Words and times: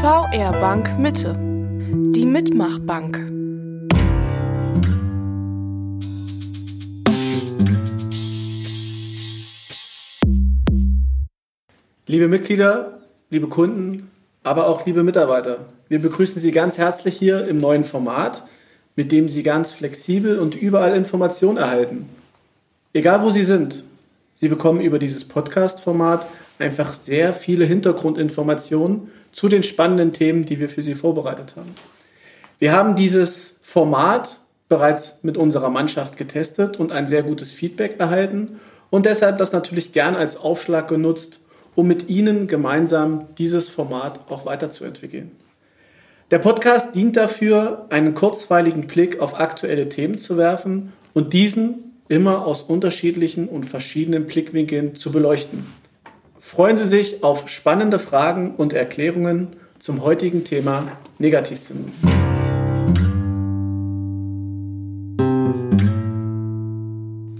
VR 0.00 0.52
Bank 0.52 0.96
Mitte. 0.96 1.34
Die 2.14 2.24
Mitmachbank. 2.24 3.16
Liebe 12.06 12.28
Mitglieder, 12.28 13.00
liebe 13.30 13.48
Kunden, 13.48 14.08
aber 14.44 14.68
auch 14.68 14.86
liebe 14.86 15.02
Mitarbeiter, 15.02 15.66
wir 15.88 16.00
begrüßen 16.00 16.40
Sie 16.40 16.52
ganz 16.52 16.78
herzlich 16.78 17.16
hier 17.16 17.48
im 17.48 17.60
neuen 17.60 17.82
Format, 17.82 18.44
mit 18.94 19.10
dem 19.10 19.28
Sie 19.28 19.42
ganz 19.42 19.72
flexibel 19.72 20.38
und 20.38 20.54
überall 20.54 20.94
Informationen 20.94 21.58
erhalten. 21.58 22.08
Egal 22.92 23.22
wo 23.22 23.30
Sie 23.30 23.42
sind, 23.42 23.82
Sie 24.36 24.46
bekommen 24.46 24.80
über 24.80 25.00
dieses 25.00 25.24
Podcast-Format 25.24 26.24
einfach 26.58 26.94
sehr 26.94 27.32
viele 27.32 27.64
Hintergrundinformationen 27.64 29.10
zu 29.32 29.48
den 29.48 29.62
spannenden 29.62 30.12
Themen, 30.12 30.44
die 30.44 30.58
wir 30.58 30.68
für 30.68 30.82
Sie 30.82 30.94
vorbereitet 30.94 31.54
haben. 31.56 31.74
Wir 32.58 32.72
haben 32.72 32.96
dieses 32.96 33.54
Format 33.62 34.40
bereits 34.68 35.18
mit 35.22 35.36
unserer 35.36 35.70
Mannschaft 35.70 36.16
getestet 36.16 36.78
und 36.78 36.92
ein 36.92 37.06
sehr 37.06 37.22
gutes 37.22 37.52
Feedback 37.52 37.98
erhalten 37.98 38.58
und 38.90 39.06
deshalb 39.06 39.38
das 39.38 39.52
natürlich 39.52 39.92
gern 39.92 40.16
als 40.16 40.36
Aufschlag 40.36 40.88
genutzt, 40.88 41.40
um 41.74 41.86
mit 41.86 42.08
Ihnen 42.08 42.48
gemeinsam 42.48 43.26
dieses 43.38 43.68
Format 43.68 44.20
auch 44.28 44.46
weiterzuentwickeln. 44.46 45.30
Der 46.30 46.38
Podcast 46.38 46.94
dient 46.94 47.16
dafür, 47.16 47.86
einen 47.88 48.14
kurzweiligen 48.14 48.86
Blick 48.86 49.20
auf 49.20 49.40
aktuelle 49.40 49.88
Themen 49.88 50.18
zu 50.18 50.36
werfen 50.36 50.92
und 51.14 51.32
diesen 51.32 51.94
immer 52.08 52.46
aus 52.46 52.62
unterschiedlichen 52.62 53.48
und 53.48 53.64
verschiedenen 53.64 54.26
Blickwinkeln 54.26 54.94
zu 54.94 55.10
beleuchten. 55.10 55.66
Freuen 56.40 56.78
Sie 56.78 56.86
sich 56.86 57.24
auf 57.24 57.48
spannende 57.48 57.98
Fragen 57.98 58.54
und 58.54 58.72
Erklärungen 58.72 59.56
zum 59.80 60.04
heutigen 60.04 60.44
Thema 60.44 60.86
Negativzinsen. 61.18 61.92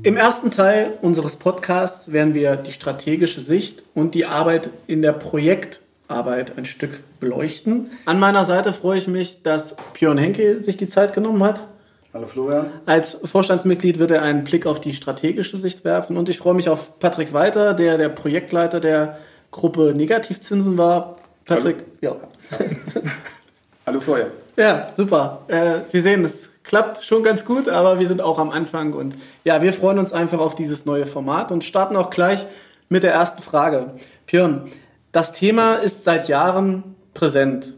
Im 0.03 0.17
ersten 0.17 0.51
Teil 0.51 0.99
unseres 1.01 1.37
Podcasts 1.37 2.13
werden 2.13 2.35
wir 2.35 2.57
die 2.57 2.73
strategische 2.73 3.41
Sicht 3.41 3.85
und 3.95 4.15
die 4.15 4.27
Arbeit 4.27 4.71
in 4.89 5.03
der 5.03 5.13
Projektarbeit 5.13 6.59
ein 6.59 6.65
Stück 6.65 7.03
beleuchten. 7.21 7.91
An 8.05 8.19
meiner 8.19 8.45
Seite 8.45 8.73
freue 8.73 8.99
ich 8.99 9.07
mich, 9.07 9.43
dass 9.43 9.77
Björn 9.93 10.19
Henke 10.19 10.61
sich 10.61 10.77
die 10.77 10.89
Zeit 10.89 11.13
genommen 11.13 11.43
hat. 11.45 11.67
Hallo 12.15 12.27
Florian. 12.27 12.71
Als 12.87 13.19
Vorstandsmitglied 13.23 13.99
wird 13.99 14.11
er 14.11 14.23
einen 14.23 14.43
Blick 14.43 14.65
auf 14.65 14.81
die 14.81 14.95
strategische 14.95 15.59
Sicht 15.59 15.85
werfen 15.85 16.17
und 16.17 16.31
ich 16.31 16.39
freue 16.39 16.55
mich 16.55 16.71
auf 16.71 16.99
Patrick 17.01 17.35
Weiter, 17.35 17.75
der 17.75 17.99
der 17.99 18.09
Projektleiter 18.09 18.81
der 18.81 19.19
Gruppe 19.51 19.93
Negativzinsen 19.95 20.79
war. 20.79 21.17
Patrick, 21.45 21.85
Hallo. 22.03 22.17
ja. 22.51 22.59
Hallo 23.87 24.01
Florian. 24.01 24.31
Ja, 24.57 24.89
super. 24.95 25.43
Äh, 25.49 25.81
Sie 25.89 26.01
sehen, 26.01 26.25
es 26.25 26.51
klappt 26.65 27.05
schon 27.05 27.23
ganz 27.23 27.45
gut, 27.45 27.69
aber 27.69 27.99
wir 27.99 28.09
sind 28.09 28.23
auch 28.23 28.39
am 28.39 28.51
Anfang 28.51 28.95
und 28.95 29.15
ja, 29.45 29.61
wir 29.61 29.75
freuen 29.75 29.99
uns 29.99 30.15
einfach 30.15 30.39
auf 30.39 30.55
dieses 30.55 30.87
neue 30.87 31.05
Format 31.05 31.53
und 31.53 31.63
starten 31.63 31.95
auch 31.95 32.09
gleich 32.09 32.47
mit 32.89 33.03
der 33.03 33.13
ersten 33.13 33.43
Frage. 33.43 33.93
Björn, 34.27 34.71
das 35.13 35.35
Thema 35.35 35.75
ist 35.75 36.05
seit 36.05 36.27
Jahren 36.29 36.97
präsent. 37.13 37.75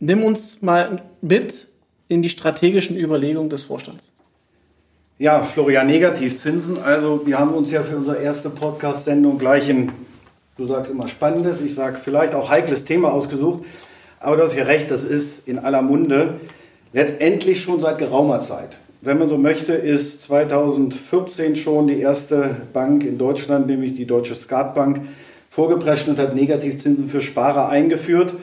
Nimm 0.00 0.22
uns 0.22 0.60
mal 0.60 1.00
mit 1.22 1.66
in 2.14 2.22
die 2.22 2.28
strategischen 2.28 2.96
Überlegungen 2.96 3.50
des 3.50 3.64
Vorstands? 3.64 4.12
Ja, 5.18 5.42
Florian, 5.42 5.86
Negativzinsen. 5.86 6.82
Also 6.82 7.22
wir 7.26 7.38
haben 7.38 7.52
uns 7.52 7.70
ja 7.70 7.82
für 7.82 7.96
unsere 7.96 8.16
erste 8.16 8.50
Podcast-Sendung 8.50 9.38
gleich 9.38 9.68
ein, 9.68 9.92
du 10.56 10.66
sagst 10.66 10.90
immer 10.90 11.08
spannendes, 11.08 11.60
ich 11.60 11.74
sage 11.74 11.98
vielleicht 12.02 12.34
auch 12.34 12.50
heikles 12.50 12.84
Thema 12.84 13.12
ausgesucht. 13.12 13.64
Aber 14.20 14.36
du 14.36 14.42
hast 14.42 14.54
ja 14.54 14.64
recht, 14.64 14.90
das 14.90 15.04
ist 15.04 15.46
in 15.46 15.58
aller 15.58 15.82
Munde. 15.82 16.40
Letztendlich 16.92 17.62
schon 17.62 17.80
seit 17.80 17.98
geraumer 17.98 18.40
Zeit. 18.40 18.76
Wenn 19.02 19.18
man 19.18 19.28
so 19.28 19.36
möchte, 19.36 19.72
ist 19.74 20.22
2014 20.22 21.56
schon 21.56 21.88
die 21.88 22.00
erste 22.00 22.56
Bank 22.72 23.04
in 23.04 23.18
Deutschland, 23.18 23.66
nämlich 23.66 23.94
die 23.94 24.06
Deutsche 24.06 24.34
Skatbank, 24.34 25.02
vorgeprescht 25.50 26.08
und 26.08 26.18
hat 26.18 26.34
Negativzinsen 26.34 27.08
für 27.08 27.20
Sparer 27.20 27.68
eingeführt. 27.68 28.34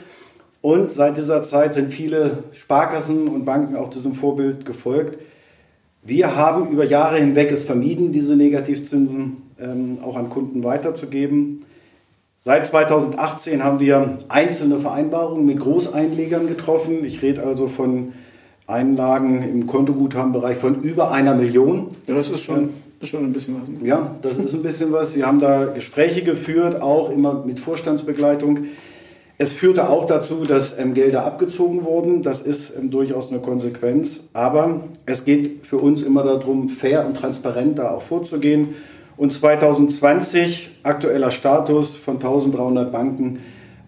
Und 0.61 0.91
seit 0.91 1.17
dieser 1.17 1.41
Zeit 1.41 1.73
sind 1.73 1.91
viele 1.91 2.43
Sparkassen 2.53 3.27
und 3.27 3.45
Banken 3.45 3.75
auch 3.75 3.89
diesem 3.89 4.13
Vorbild 4.13 4.65
gefolgt. 4.65 5.17
Wir 6.03 6.35
haben 6.35 6.69
über 6.71 6.85
Jahre 6.85 7.17
hinweg 7.17 7.51
es 7.51 7.63
vermieden, 7.63 8.11
diese 8.11 8.35
Negativzinsen 8.35 9.37
ähm, 9.59 9.99
auch 10.03 10.15
an 10.15 10.29
Kunden 10.29 10.63
weiterzugeben. 10.63 11.63
Seit 12.43 12.65
2018 12.65 13.63
haben 13.63 13.79
wir 13.79 14.17
einzelne 14.27 14.79
Vereinbarungen 14.79 15.45
mit 15.45 15.59
Großeinlegern 15.59 16.47
getroffen. 16.47 17.05
Ich 17.05 17.21
rede 17.21 17.43
also 17.43 17.67
von 17.67 18.13
Einlagen 18.65 19.43
im 19.43 19.67
Kontoguthabenbereich 19.67 20.57
von 20.57 20.81
über 20.81 21.11
einer 21.11 21.35
Million. 21.35 21.89
Ja, 22.07 22.15
das 22.15 22.29
ist 22.29 22.43
schon, 22.43 22.69
ist 22.99 23.09
schon 23.09 23.23
ein 23.25 23.33
bisschen 23.33 23.61
was. 23.61 23.69
Ne? 23.69 23.87
Ja, 23.87 24.15
das 24.23 24.37
ist 24.37 24.53
ein 24.55 24.63
bisschen 24.63 24.91
was. 24.91 25.15
Wir 25.15 25.27
haben 25.27 25.39
da 25.39 25.65
Gespräche 25.65 26.23
geführt, 26.23 26.81
auch 26.81 27.11
immer 27.11 27.43
mit 27.45 27.59
Vorstandsbegleitung. 27.59 28.65
Es 29.41 29.51
führte 29.51 29.89
auch 29.89 30.05
dazu, 30.05 30.43
dass 30.43 30.77
ähm, 30.77 30.93
Gelder 30.93 31.25
abgezogen 31.25 31.83
wurden. 31.83 32.21
Das 32.21 32.41
ist 32.41 32.77
ähm, 32.77 32.91
durchaus 32.91 33.31
eine 33.31 33.39
Konsequenz. 33.39 34.21
Aber 34.33 34.83
es 35.07 35.25
geht 35.25 35.65
für 35.65 35.77
uns 35.77 36.03
immer 36.03 36.21
darum, 36.21 36.69
fair 36.69 37.07
und 37.07 37.17
transparent 37.17 37.79
da 37.79 37.89
auch 37.89 38.03
vorzugehen. 38.03 38.75
Und 39.17 39.33
2020, 39.33 40.69
aktueller 40.83 41.31
Status 41.31 41.95
von 41.95 42.17
1300 42.17 42.91
Banken 42.91 43.39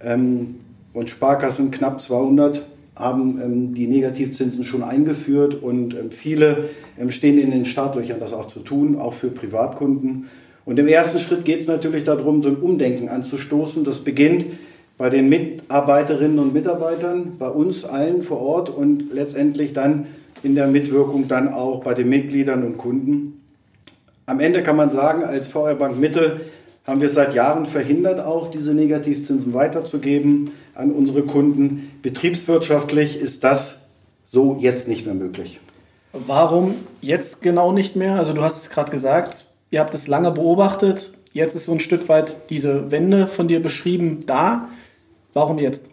ähm, 0.01 0.55
und 0.91 1.11
Sparkassen, 1.11 1.69
knapp 1.69 2.01
200, 2.01 2.65
haben 2.95 3.39
ähm, 3.39 3.75
die 3.75 3.85
Negativzinsen 3.85 4.63
schon 4.63 4.81
eingeführt. 4.81 5.61
Und 5.61 5.93
ähm, 5.93 6.09
viele 6.09 6.71
ähm, 6.97 7.11
stehen 7.11 7.37
in 7.37 7.51
den 7.51 7.65
Startlöchern, 7.65 8.19
das 8.19 8.33
auch 8.33 8.47
zu 8.47 8.61
tun, 8.61 8.97
auch 8.97 9.13
für 9.13 9.27
Privatkunden. 9.27 10.29
Und 10.65 10.79
im 10.79 10.87
ersten 10.87 11.19
Schritt 11.19 11.45
geht 11.45 11.59
es 11.59 11.67
natürlich 11.67 12.05
darum, 12.05 12.41
so 12.41 12.49
ein 12.49 12.55
Umdenken 12.55 13.07
anzustoßen. 13.07 13.83
Das 13.83 13.99
beginnt 13.99 14.45
bei 14.97 15.09
den 15.09 15.29
Mitarbeiterinnen 15.29 16.39
und 16.39 16.53
Mitarbeitern, 16.53 17.37
bei 17.37 17.49
uns 17.49 17.83
allen 17.83 18.23
vor 18.23 18.41
Ort 18.41 18.69
und 18.69 19.11
letztendlich 19.11 19.73
dann 19.73 20.07
in 20.43 20.55
der 20.55 20.67
Mitwirkung 20.67 21.27
dann 21.27 21.53
auch 21.53 21.83
bei 21.83 21.93
den 21.93 22.09
Mitgliedern 22.09 22.63
und 22.63 22.77
Kunden. 22.77 23.41
Am 24.25 24.39
Ende 24.39 24.63
kann 24.63 24.75
man 24.75 24.89
sagen, 24.89 25.23
als 25.23 25.47
VR 25.47 25.75
Bank 25.75 25.99
Mitte 25.99 26.41
haben 26.85 27.01
wir 27.01 27.09
seit 27.09 27.33
Jahren 27.33 27.65
verhindert, 27.65 28.19
auch 28.19 28.49
diese 28.49 28.73
Negativzinsen 28.73 29.53
weiterzugeben 29.53 30.51
an 30.75 30.91
unsere 30.91 31.23
Kunden. 31.23 31.91
Betriebswirtschaftlich 32.01 33.19
ist 33.19 33.43
das 33.43 33.77
so 34.31 34.57
jetzt 34.59 34.87
nicht 34.87 35.05
mehr 35.05 35.15
möglich. 35.15 35.59
Warum 36.11 36.75
jetzt 37.01 37.41
genau 37.41 37.71
nicht 37.71 37.95
mehr? 37.95 38.15
Also 38.15 38.33
du 38.33 38.41
hast 38.41 38.61
es 38.61 38.69
gerade 38.69 38.91
gesagt, 38.91 39.47
ihr 39.71 39.79
habt 39.79 39.93
es 39.93 40.07
lange 40.07 40.31
beobachtet. 40.31 41.11
Jetzt 41.31 41.55
ist 41.55 41.65
so 41.65 41.71
ein 41.71 41.79
Stück 41.79 42.07
weit 42.09 42.49
diese 42.49 42.91
Wende 42.91 43.27
von 43.27 43.47
dir 43.47 43.61
beschrieben 43.61 44.19
da. 44.27 44.69
Warum 45.33 45.57
jetzt? 45.57 45.89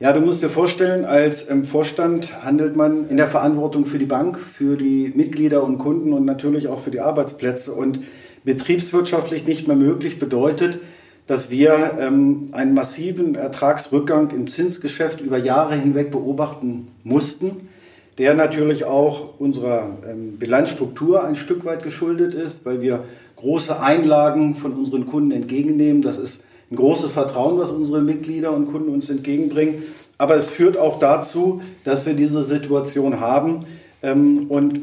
Ja, 0.00 0.12
du 0.12 0.20
musst 0.20 0.42
dir 0.42 0.48
vorstellen, 0.48 1.04
als 1.04 1.50
ähm, 1.50 1.64
Vorstand 1.64 2.44
handelt 2.44 2.76
man 2.76 3.08
in 3.08 3.16
der 3.16 3.26
Verantwortung 3.26 3.84
für 3.84 3.98
die 3.98 4.06
Bank, 4.06 4.38
für 4.38 4.76
die 4.76 5.12
Mitglieder 5.14 5.64
und 5.64 5.78
Kunden 5.78 6.12
und 6.12 6.24
natürlich 6.24 6.68
auch 6.68 6.80
für 6.80 6.92
die 6.92 7.00
Arbeitsplätze. 7.00 7.72
Und 7.72 8.00
betriebswirtschaftlich 8.44 9.44
nicht 9.44 9.66
mehr 9.66 9.76
möglich 9.76 10.18
bedeutet, 10.18 10.78
dass 11.26 11.50
wir 11.50 11.98
ähm, 12.00 12.48
einen 12.52 12.74
massiven 12.74 13.34
Ertragsrückgang 13.34 14.30
im 14.30 14.46
Zinsgeschäft 14.46 15.20
über 15.20 15.36
Jahre 15.36 15.74
hinweg 15.74 16.10
beobachten 16.10 16.88
mussten, 17.04 17.68
der 18.16 18.34
natürlich 18.34 18.84
auch 18.84 19.38
unserer 19.38 19.98
ähm, 20.08 20.38
Bilanzstruktur 20.38 21.24
ein 21.24 21.34
Stück 21.34 21.64
weit 21.66 21.82
geschuldet 21.82 22.32
ist, 22.32 22.64
weil 22.64 22.80
wir 22.80 23.04
große 23.36 23.80
Einlagen 23.80 24.54
von 24.54 24.72
unseren 24.72 25.06
Kunden 25.06 25.32
entgegennehmen. 25.32 26.02
Das 26.02 26.16
ist 26.18 26.40
ein 26.70 26.76
großes 26.76 27.12
Vertrauen, 27.12 27.58
was 27.58 27.70
unsere 27.70 28.02
Mitglieder 28.02 28.52
und 28.52 28.66
Kunden 28.66 28.90
uns 28.90 29.08
entgegenbringen. 29.08 29.82
Aber 30.18 30.36
es 30.36 30.48
führt 30.48 30.76
auch 30.76 30.98
dazu, 30.98 31.60
dass 31.84 32.04
wir 32.04 32.14
diese 32.14 32.42
Situation 32.42 33.20
haben. 33.20 33.60
Ähm, 34.02 34.46
und 34.48 34.80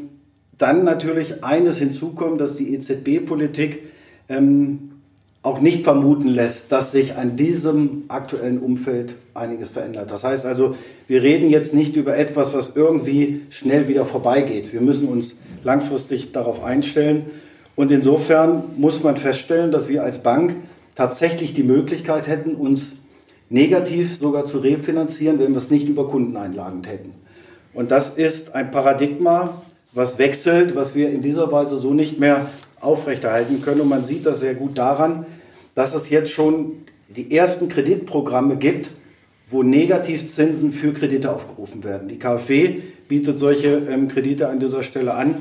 dann 0.58 0.84
natürlich 0.84 1.44
eines 1.44 1.78
hinzukommt, 1.78 2.40
dass 2.40 2.56
die 2.56 2.74
EZB-Politik 2.74 3.82
ähm, 4.28 4.90
auch 5.42 5.60
nicht 5.60 5.84
vermuten 5.84 6.28
lässt, 6.28 6.72
dass 6.72 6.90
sich 6.90 7.14
an 7.14 7.36
diesem 7.36 8.04
aktuellen 8.08 8.58
Umfeld 8.58 9.14
einiges 9.32 9.70
verändert. 9.70 10.10
Das 10.10 10.24
heißt 10.24 10.44
also, 10.44 10.74
wir 11.06 11.22
reden 11.22 11.50
jetzt 11.50 11.72
nicht 11.72 11.94
über 11.94 12.16
etwas, 12.16 12.52
was 12.52 12.74
irgendwie 12.74 13.42
schnell 13.50 13.86
wieder 13.86 14.06
vorbeigeht. 14.06 14.72
Wir 14.72 14.80
müssen 14.80 15.06
uns 15.06 15.36
langfristig 15.62 16.32
darauf 16.32 16.64
einstellen. 16.64 17.26
Und 17.76 17.92
insofern 17.92 18.64
muss 18.76 19.04
man 19.04 19.16
feststellen, 19.16 19.70
dass 19.70 19.88
wir 19.88 20.02
als 20.02 20.18
Bank 20.18 20.56
tatsächlich 20.96 21.52
die 21.52 21.62
Möglichkeit 21.62 22.26
hätten, 22.26 22.56
uns 22.56 22.94
negativ 23.48 24.16
sogar 24.16 24.44
zu 24.44 24.58
refinanzieren, 24.58 25.38
wenn 25.38 25.52
wir 25.52 25.58
es 25.58 25.70
nicht 25.70 25.88
über 25.88 26.08
Kundeneinlagen 26.08 26.82
täten. 26.82 27.12
Und 27.72 27.90
das 27.90 28.10
ist 28.10 28.54
ein 28.54 28.70
Paradigma, 28.70 29.62
was 29.92 30.18
wechselt, 30.18 30.74
was 30.74 30.94
wir 30.94 31.10
in 31.10 31.22
dieser 31.22 31.52
Weise 31.52 31.78
so 31.78 31.94
nicht 31.94 32.18
mehr 32.18 32.46
aufrechterhalten 32.80 33.62
können. 33.62 33.82
Und 33.82 33.88
man 33.88 34.04
sieht 34.04 34.26
das 34.26 34.40
sehr 34.40 34.54
gut 34.54 34.76
daran, 34.76 35.26
dass 35.74 35.94
es 35.94 36.10
jetzt 36.10 36.30
schon 36.30 36.72
die 37.08 37.36
ersten 37.36 37.68
Kreditprogramme 37.68 38.56
gibt, 38.56 38.90
wo 39.48 39.62
Negativzinsen 39.62 40.72
für 40.72 40.92
Kredite 40.92 41.32
aufgerufen 41.32 41.84
werden. 41.84 42.08
Die 42.08 42.18
KfW 42.18 42.80
bietet 43.08 43.38
solche 43.38 43.82
ähm, 43.88 44.08
Kredite 44.08 44.48
an 44.48 44.58
dieser 44.58 44.82
Stelle 44.82 45.14
an. 45.14 45.36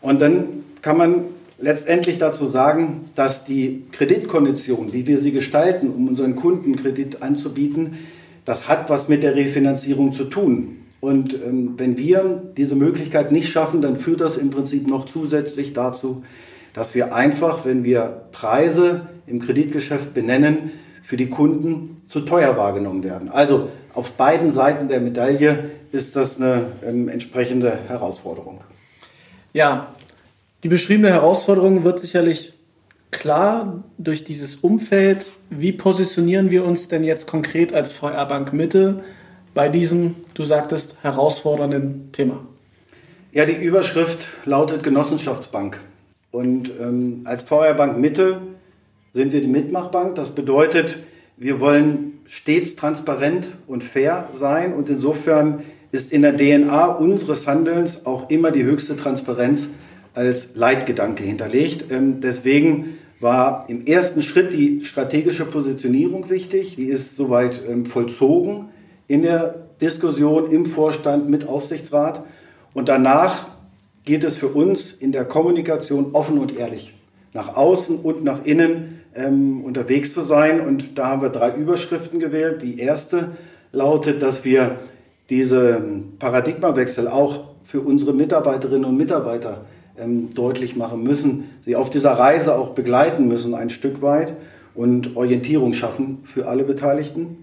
Und 0.00 0.20
dann 0.20 0.64
kann 0.82 0.98
man 0.98 1.24
letztendlich 1.62 2.18
dazu 2.18 2.44
sagen, 2.44 3.10
dass 3.14 3.44
die 3.44 3.84
Kreditkondition, 3.92 4.92
wie 4.92 5.06
wir 5.06 5.16
sie 5.16 5.32
gestalten, 5.32 5.90
um 5.90 6.08
unseren 6.08 6.34
Kunden 6.34 6.76
Kredit 6.76 7.22
anzubieten, 7.22 7.98
das 8.44 8.68
hat 8.68 8.90
was 8.90 9.08
mit 9.08 9.22
der 9.22 9.36
Refinanzierung 9.36 10.12
zu 10.12 10.24
tun. 10.24 10.78
Und 11.00 11.34
ähm, 11.34 11.74
wenn 11.78 11.96
wir 11.96 12.42
diese 12.56 12.76
Möglichkeit 12.76 13.32
nicht 13.32 13.50
schaffen, 13.50 13.80
dann 13.80 13.96
führt 13.96 14.20
das 14.20 14.36
im 14.36 14.50
Prinzip 14.50 14.86
noch 14.86 15.06
zusätzlich 15.06 15.72
dazu, 15.72 16.24
dass 16.74 16.94
wir 16.94 17.14
einfach, 17.14 17.64
wenn 17.64 17.84
wir 17.84 18.22
Preise 18.32 19.02
im 19.26 19.40
Kreditgeschäft 19.40 20.14
benennen, 20.14 20.72
für 21.02 21.16
die 21.16 21.28
Kunden 21.28 21.96
zu 22.06 22.20
teuer 22.20 22.56
wahrgenommen 22.56 23.04
werden. 23.04 23.28
Also 23.28 23.68
auf 23.94 24.12
beiden 24.12 24.50
Seiten 24.50 24.88
der 24.88 25.00
Medaille 25.00 25.70
ist 25.92 26.16
das 26.16 26.38
eine 26.38 26.66
ähm, 26.84 27.08
entsprechende 27.08 27.76
Herausforderung. 27.88 28.60
Ja, 29.52 29.94
die 30.62 30.68
beschriebene 30.68 31.10
Herausforderung 31.10 31.84
wird 31.84 31.98
sicherlich 31.98 32.54
klar 33.10 33.82
durch 33.98 34.24
dieses 34.24 34.56
Umfeld. 34.56 35.32
Wie 35.50 35.72
positionieren 35.72 36.50
wir 36.50 36.64
uns 36.64 36.88
denn 36.88 37.04
jetzt 37.04 37.26
konkret 37.26 37.74
als 37.74 37.92
VR 37.92 38.26
Bank 38.26 38.52
Mitte 38.52 39.02
bei 39.54 39.68
diesem, 39.68 40.16
du 40.34 40.44
sagtest, 40.44 40.96
herausfordernden 41.02 42.10
Thema? 42.12 42.40
Ja, 43.32 43.44
die 43.44 43.54
Überschrift 43.54 44.26
lautet 44.44 44.82
Genossenschaftsbank. 44.82 45.80
Und 46.30 46.70
ähm, 46.80 47.22
als 47.24 47.42
VR 47.42 47.74
Bank 47.74 47.98
Mitte 47.98 48.40
sind 49.12 49.32
wir 49.32 49.40
die 49.40 49.48
Mitmachbank. 49.48 50.14
Das 50.14 50.30
bedeutet, 50.30 50.98
wir 51.36 51.60
wollen 51.60 52.20
stets 52.26 52.76
transparent 52.76 53.48
und 53.66 53.82
fair 53.82 54.28
sein 54.32 54.72
und 54.74 54.88
insofern 54.88 55.64
ist 55.90 56.12
in 56.12 56.22
der 56.22 56.36
DNA 56.36 56.86
unseres 56.86 57.46
Handelns 57.46 58.06
auch 58.06 58.30
immer 58.30 58.50
die 58.50 58.62
höchste 58.62 58.96
Transparenz 58.96 59.68
als 60.14 60.54
Leitgedanke 60.54 61.22
hinterlegt. 61.22 61.90
Ähm, 61.90 62.20
deswegen 62.20 62.98
war 63.20 63.66
im 63.68 63.86
ersten 63.86 64.22
Schritt 64.22 64.52
die 64.52 64.84
strategische 64.84 65.44
Positionierung 65.44 66.28
wichtig. 66.28 66.76
Die 66.76 66.86
ist 66.86 67.16
soweit 67.16 67.62
ähm, 67.68 67.86
vollzogen 67.86 68.70
in 69.08 69.22
der 69.22 69.66
Diskussion 69.80 70.50
im 70.50 70.66
Vorstand 70.66 71.28
mit 71.28 71.46
Aufsichtsrat. 71.46 72.24
Und 72.74 72.88
danach 72.88 73.46
geht 74.04 74.24
es 74.24 74.36
für 74.36 74.48
uns 74.48 74.92
in 74.92 75.12
der 75.12 75.24
Kommunikation 75.24 76.12
offen 76.12 76.38
und 76.38 76.56
ehrlich 76.56 76.94
nach 77.32 77.56
außen 77.56 77.96
und 77.96 78.24
nach 78.24 78.44
innen 78.44 79.00
ähm, 79.14 79.64
unterwegs 79.64 80.12
zu 80.12 80.22
sein. 80.22 80.60
Und 80.60 80.98
da 80.98 81.08
haben 81.08 81.22
wir 81.22 81.30
drei 81.30 81.54
Überschriften 81.54 82.18
gewählt. 82.18 82.62
Die 82.62 82.78
erste 82.78 83.36
lautet, 83.72 84.22
dass 84.22 84.44
wir 84.44 84.80
diesen 85.30 86.18
Paradigmawechsel 86.18 87.08
auch 87.08 87.52
für 87.64 87.80
unsere 87.80 88.12
Mitarbeiterinnen 88.12 88.84
und 88.84 88.96
Mitarbeiter 88.96 89.64
deutlich 90.34 90.74
machen 90.74 91.02
müssen, 91.02 91.50
sie 91.60 91.76
auf 91.76 91.90
dieser 91.90 92.12
Reise 92.12 92.54
auch 92.54 92.70
begleiten 92.70 93.28
müssen 93.28 93.54
ein 93.54 93.68
Stück 93.68 94.00
weit 94.00 94.32
und 94.74 95.16
Orientierung 95.16 95.74
schaffen 95.74 96.20
für 96.24 96.48
alle 96.48 96.64
Beteiligten. 96.64 97.36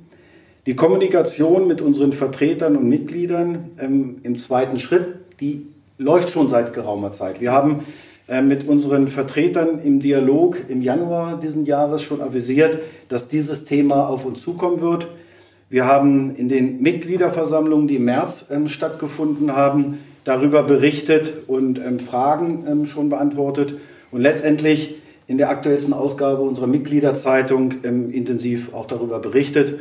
Die 0.66 0.75
Kommunikation 0.75 1.68
mit 1.68 1.81
unseren 1.81 2.13
Vertretern 2.13 2.75
und 2.75 2.88
Mitgliedern 2.88 3.72
ähm, 3.80 4.18
im 4.24 4.38
zweiten 4.38 4.78
Schritt, 4.78 5.06
die 5.40 5.68
läuft 5.98 6.30
schon 6.30 6.50
seit 6.50 6.74
geraumer 6.74 7.12
Zeit. 7.12 7.40
Wir 7.40 7.51
haben 7.51 7.86
äh, 8.28 8.42
mit 8.42 8.68
unseren 8.68 9.07
Vertretern 9.07 9.80
im 9.84 10.00
Dialog 10.00 10.62
im 10.68 10.81
Januar 10.81 11.40
diesen 11.40 11.66
Jahres 11.66 12.04
schon 12.04 12.22
avisiert, 12.22 12.80
dass 13.07 13.28
dieses 13.28 13.66
Thema 13.66 14.07
auf 14.07 14.25
uns 14.25 14.42
zukommen 14.42 14.81
wird. 14.81 15.07
Wir 15.69 15.86
haben 15.86 16.36
in 16.36 16.50
den 16.50 16.81
Mitgliederversammlungen, 16.81 17.88
die 17.88 17.96
im 17.96 18.06
März 18.06 18.46
ähm, 18.50 18.68
stattgefunden 18.68 19.56
haben, 19.56 20.00
darüber 20.29 20.61
berichtet 20.61 21.47
und 21.47 21.79
ähm, 21.79 21.99
Fragen 21.99 22.63
ähm, 22.69 22.85
schon 22.85 23.09
beantwortet 23.09 23.79
und 24.11 24.21
letztendlich 24.21 24.95
in 25.25 25.39
der 25.39 25.49
aktuellsten 25.49 25.91
Ausgabe 25.91 26.43
unserer 26.43 26.67
Mitgliederzeitung 26.67 27.73
ähm, 27.83 28.11
intensiv 28.11 28.71
auch 28.75 28.85
darüber 28.85 29.17
berichtet. 29.17 29.79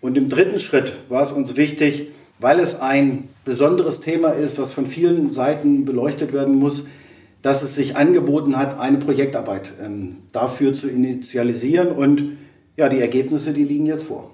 Und 0.00 0.18
im 0.18 0.28
dritten 0.28 0.58
Schritt 0.58 0.94
war 1.08 1.22
es 1.22 1.30
uns 1.30 1.56
wichtig, 1.56 2.08
weil 2.40 2.58
es 2.58 2.80
ein 2.80 3.28
besonderes 3.44 4.00
Thema 4.00 4.30
ist, 4.30 4.58
was 4.58 4.72
von 4.72 4.88
vielen 4.88 5.32
Seiten 5.32 5.84
beleuchtet 5.84 6.32
werden 6.32 6.56
muss, 6.56 6.84
dass 7.42 7.62
es 7.62 7.76
sich 7.76 7.96
angeboten 7.96 8.56
hat, 8.56 8.80
eine 8.80 8.98
Projektarbeit 8.98 9.72
ähm, 9.80 10.16
dafür 10.32 10.74
zu 10.74 10.88
initialisieren. 10.88 11.92
Und 11.92 12.36
ja, 12.76 12.88
die 12.88 13.00
Ergebnisse, 13.00 13.52
die 13.52 13.64
liegen 13.64 13.86
jetzt 13.86 14.08
vor. 14.08 14.32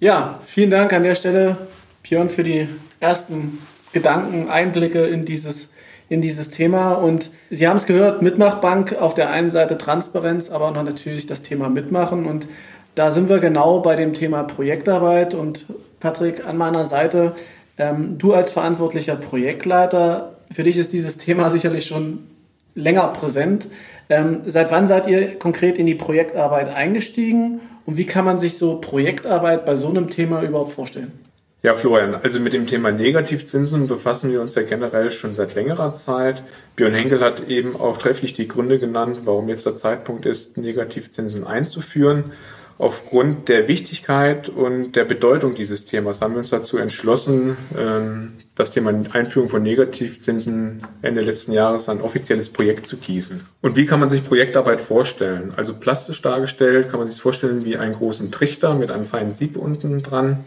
Ja, 0.00 0.38
vielen 0.44 0.70
Dank 0.70 0.92
an 0.92 1.02
der 1.02 1.14
Stelle, 1.14 1.56
Björn, 2.02 2.28
für 2.28 2.42
die 2.42 2.68
ersten 3.00 3.58
Gedanken, 3.92 4.48
Einblicke 4.48 5.06
in 5.06 5.24
dieses, 5.24 5.68
in 6.08 6.20
dieses 6.20 6.50
Thema. 6.50 6.94
Und 6.94 7.30
Sie 7.50 7.66
haben 7.66 7.76
es 7.76 7.86
gehört, 7.86 8.22
Mitmachbank 8.22 8.96
auf 9.00 9.14
der 9.14 9.30
einen 9.30 9.50
Seite 9.50 9.78
Transparenz, 9.78 10.50
aber 10.50 10.70
noch 10.70 10.84
natürlich 10.84 11.26
das 11.26 11.42
Thema 11.42 11.68
Mitmachen. 11.68 12.26
Und 12.26 12.48
da 12.94 13.10
sind 13.10 13.28
wir 13.28 13.38
genau 13.38 13.80
bei 13.80 13.96
dem 13.96 14.14
Thema 14.14 14.42
Projektarbeit. 14.42 15.34
Und 15.34 15.66
Patrick, 16.00 16.46
an 16.46 16.56
meiner 16.56 16.84
Seite, 16.84 17.34
ähm, 17.78 18.18
du 18.18 18.34
als 18.34 18.50
verantwortlicher 18.50 19.16
Projektleiter, 19.16 20.32
für 20.52 20.62
dich 20.62 20.76
ist 20.78 20.92
dieses 20.92 21.16
Thema 21.16 21.50
sicherlich 21.50 21.86
schon 21.86 22.26
länger 22.74 23.08
präsent. 23.08 23.68
Ähm, 24.08 24.42
seit 24.46 24.70
wann 24.70 24.86
seid 24.86 25.06
ihr 25.06 25.38
konkret 25.38 25.78
in 25.78 25.86
die 25.86 25.94
Projektarbeit 25.94 26.74
eingestiegen 26.74 27.60
und 27.86 27.96
wie 27.96 28.06
kann 28.06 28.24
man 28.24 28.38
sich 28.38 28.58
so 28.58 28.80
Projektarbeit 28.80 29.64
bei 29.64 29.76
so 29.76 29.88
einem 29.88 30.10
Thema 30.10 30.42
überhaupt 30.42 30.72
vorstellen? 30.72 31.12
Ja, 31.62 31.74
Florian, 31.74 32.14
also 32.14 32.40
mit 32.40 32.54
dem 32.54 32.66
Thema 32.66 32.90
Negativzinsen 32.90 33.86
befassen 33.86 34.32
wir 34.32 34.40
uns 34.40 34.54
ja 34.54 34.62
generell 34.62 35.10
schon 35.10 35.34
seit 35.34 35.54
längerer 35.54 35.92
Zeit. 35.92 36.42
Björn 36.74 36.94
Henkel 36.94 37.20
hat 37.20 37.48
eben 37.48 37.76
auch 37.76 37.98
trefflich 37.98 38.32
die 38.32 38.48
Gründe 38.48 38.78
genannt, 38.78 39.20
warum 39.24 39.50
jetzt 39.50 39.66
der 39.66 39.76
Zeitpunkt 39.76 40.24
ist, 40.24 40.56
Negativzinsen 40.56 41.46
einzuführen. 41.46 42.32
Aufgrund 42.78 43.50
der 43.50 43.68
Wichtigkeit 43.68 44.48
und 44.48 44.96
der 44.96 45.04
Bedeutung 45.04 45.54
dieses 45.54 45.84
Themas 45.84 46.22
haben 46.22 46.32
wir 46.32 46.38
uns 46.38 46.48
dazu 46.48 46.78
entschlossen, 46.78 47.58
ähm, 47.76 48.32
das 48.54 48.70
Thema 48.70 48.94
Einführung 49.12 49.50
von 49.50 49.62
Negativzinsen 49.62 50.80
Ende 51.02 51.20
letzten 51.20 51.52
Jahres 51.52 51.90
ein 51.90 52.00
offizielles 52.00 52.48
Projekt 52.48 52.86
zu 52.86 52.96
gießen. 52.96 53.46
Und 53.60 53.76
wie 53.76 53.84
kann 53.84 54.00
man 54.00 54.08
sich 54.08 54.24
Projektarbeit 54.24 54.80
vorstellen? 54.80 55.52
Also 55.54 55.74
plastisch 55.74 56.22
dargestellt 56.22 56.88
kann 56.88 57.00
man 57.00 57.06
sich 57.06 57.20
vorstellen 57.20 57.66
wie 57.66 57.76
einen 57.76 57.92
großen 57.92 58.32
Trichter 58.32 58.72
mit 58.72 58.90
einem 58.90 59.04
feinen 59.04 59.34
Sieb 59.34 59.58
unten 59.58 60.02
dran, 60.02 60.38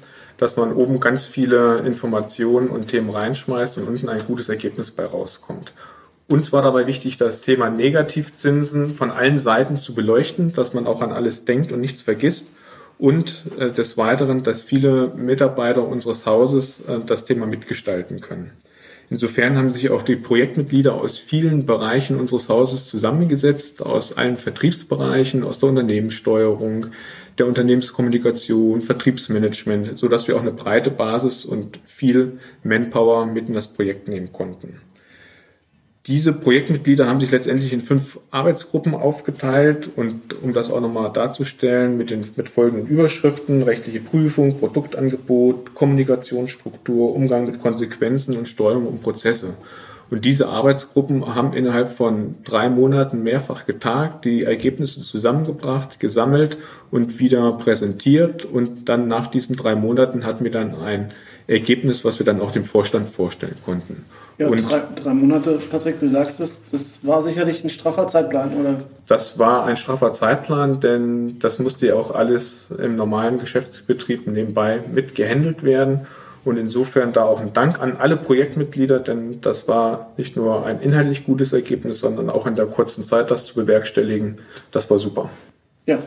dass 0.44 0.58
man 0.58 0.74
oben 0.74 1.00
ganz 1.00 1.26
viele 1.26 1.78
Informationen 1.86 2.68
und 2.68 2.90
Themen 2.90 3.10
reinschmeißt 3.10 3.78
und 3.78 3.88
unten 3.88 4.10
ein 4.10 4.20
gutes 4.28 4.50
Ergebnis 4.50 4.92
bei 4.92 5.06
rauskommt. 5.06 5.74
Uns 6.28 6.52
war 6.52 6.62
dabei 6.62 6.86
wichtig, 6.86 7.16
das 7.16 7.40
Thema 7.40 7.70
Negativzinsen 7.70 8.94
von 8.94 9.10
allen 9.10 9.40
Seiten 9.40 9.78
zu 9.78 9.96
beleuchten, 9.96 10.52
dass 10.52 10.74
man 10.74 10.86
auch 10.86 11.02
an 11.02 11.14
alles 11.14 11.46
denkt 11.46 11.72
und 11.72 11.80
nichts 11.80 12.02
vergisst. 12.02 12.50
Und 12.98 13.46
äh, 13.58 13.72
des 13.72 13.98
Weiteren, 13.98 14.44
dass 14.44 14.62
viele 14.62 15.14
Mitarbeiter 15.16 15.88
unseres 15.88 16.26
Hauses 16.26 16.82
äh, 16.90 17.00
das 17.06 17.24
Thema 17.24 17.46
mitgestalten 17.46 18.20
können. 18.20 18.52
Insofern 19.10 19.58
haben 19.58 19.70
sich 19.70 19.90
auch 19.90 20.02
die 20.02 20.16
Projektmitglieder 20.16 20.96
aus 20.96 21.20
vielen 21.20 21.66
Bereichen 21.66 22.20
unseres 22.20 22.50
Hauses 22.50 22.88
zusammengesetzt, 22.88 23.86
aus 23.86 24.18
allen 24.18 24.38
Vertriebsbereichen, 24.38 25.44
aus 25.44 25.60
der 25.60 25.70
Unternehmenssteuerung, 25.70 26.88
der 27.38 27.48
Unternehmenskommunikation, 27.48 28.82
Vertriebsmanagement, 28.82 29.98
so 29.98 30.08
dass 30.08 30.28
wir 30.28 30.36
auch 30.36 30.42
eine 30.42 30.54
breite 30.54 30.92
Basis 30.92 31.46
und 31.46 31.80
viel 31.86 32.40
Manpower 32.64 33.26
mit 33.26 33.50
in 33.50 33.56
das 33.56 33.68
Projekt 33.68 34.08
nehmen 34.08 34.32
konnten. 34.32 34.80
Diese 36.08 36.34
Projektmitglieder 36.34 37.08
haben 37.08 37.22
sich 37.22 37.32
letztendlich 37.32 37.72
in 37.72 37.80
fünf 37.80 38.20
Arbeitsgruppen 38.30 38.94
aufgeteilt 38.94 39.90
und 39.96 40.36
um 40.44 40.52
das 40.52 40.70
auch 40.70 40.82
nochmal 40.82 41.14
darzustellen, 41.14 41.96
mit, 41.96 42.10
den, 42.10 42.26
mit 42.36 42.50
folgenden 42.50 42.88
Überschriften, 42.88 43.64
rechtliche 43.64 44.02
Prüfung, 44.02 44.60
Produktangebot, 44.60 45.74
Kommunikationsstruktur, 45.74 47.16
Umgang 47.16 47.46
mit 47.46 47.62
Konsequenzen 47.62 48.36
und 48.36 48.50
Steuerung 48.50 48.86
und 48.88 49.02
Prozesse. 49.02 49.54
Und 50.10 50.26
diese 50.26 50.50
Arbeitsgruppen 50.50 51.36
haben 51.36 51.54
innerhalb 51.54 51.94
von 51.94 52.36
drei 52.44 52.70
Monaten 52.70 53.24
mehrfach 53.24 53.66
getagt, 53.66 54.26
die 54.26 54.44
Ergebnisse 54.44 55.00
zusammengebracht, 55.02 56.02
gesammelt 56.02 56.58
und 56.92 57.20
wieder 57.20 57.54
präsentiert. 57.54 58.44
Und 58.44 58.90
dann 58.90 59.08
nach 59.08 59.28
diesen 59.28 59.56
drei 59.56 59.74
Monaten 59.76 60.26
hatten 60.26 60.44
wir 60.44 60.52
dann 60.52 60.76
ein 60.76 61.14
Ergebnis, 61.48 62.06
was 62.06 62.20
wir 62.20 62.26
dann 62.26 62.42
auch 62.42 62.52
dem 62.52 62.64
Vorstand 62.64 63.08
vorstellen 63.10 63.56
konnten. 63.66 64.06
Ja, 64.38 64.48
und 64.48 64.68
drei, 64.68 64.82
drei 64.96 65.14
Monate, 65.14 65.60
Patrick, 65.70 66.00
du 66.00 66.10
sagst 66.10 66.40
es, 66.40 66.64
das 66.72 67.00
war 67.04 67.22
sicherlich 67.22 67.64
ein 67.64 67.70
straffer 67.70 68.08
Zeitplan, 68.08 68.54
oder? 68.58 68.80
Das 69.08 69.38
war 69.38 69.66
ein 69.66 69.76
straffer 69.76 70.12
Zeitplan, 70.12 70.80
denn 70.80 71.38
das 71.40 71.60
musste 71.60 71.88
ja 71.88 71.96
auch 71.96 72.12
alles 72.12 72.68
im 72.78 72.96
normalen 72.96 73.38
Geschäftsbetrieb 73.38 74.26
nebenbei 74.28 74.82
mit 74.92 75.16
gehandelt 75.16 75.64
werden. 75.64 76.08
Und 76.46 76.58
insofern 76.58 77.14
da 77.14 77.24
auch 77.24 77.40
ein 77.40 77.54
Dank 77.54 77.80
an 77.80 77.96
alle 77.98 78.18
Projektmitglieder, 78.18 79.00
denn 79.00 79.40
das 79.40 79.68
war 79.68 80.12
nicht 80.18 80.36
nur 80.36 80.66
ein 80.66 80.82
inhaltlich 80.82 81.26
gutes 81.26 81.54
Ergebnis, 81.54 82.00
sondern 82.00 82.30
auch 82.30 82.46
in 82.46 82.56
der 82.56 82.66
kurzen 82.66 83.04
Zeit 83.04 83.32
das 83.32 83.46
zu 83.46 83.56
bewerkstelligen. 83.56 84.40
Das 84.72 84.90
war 84.90 85.00
super. 85.00 85.30
Ja, 85.86 86.00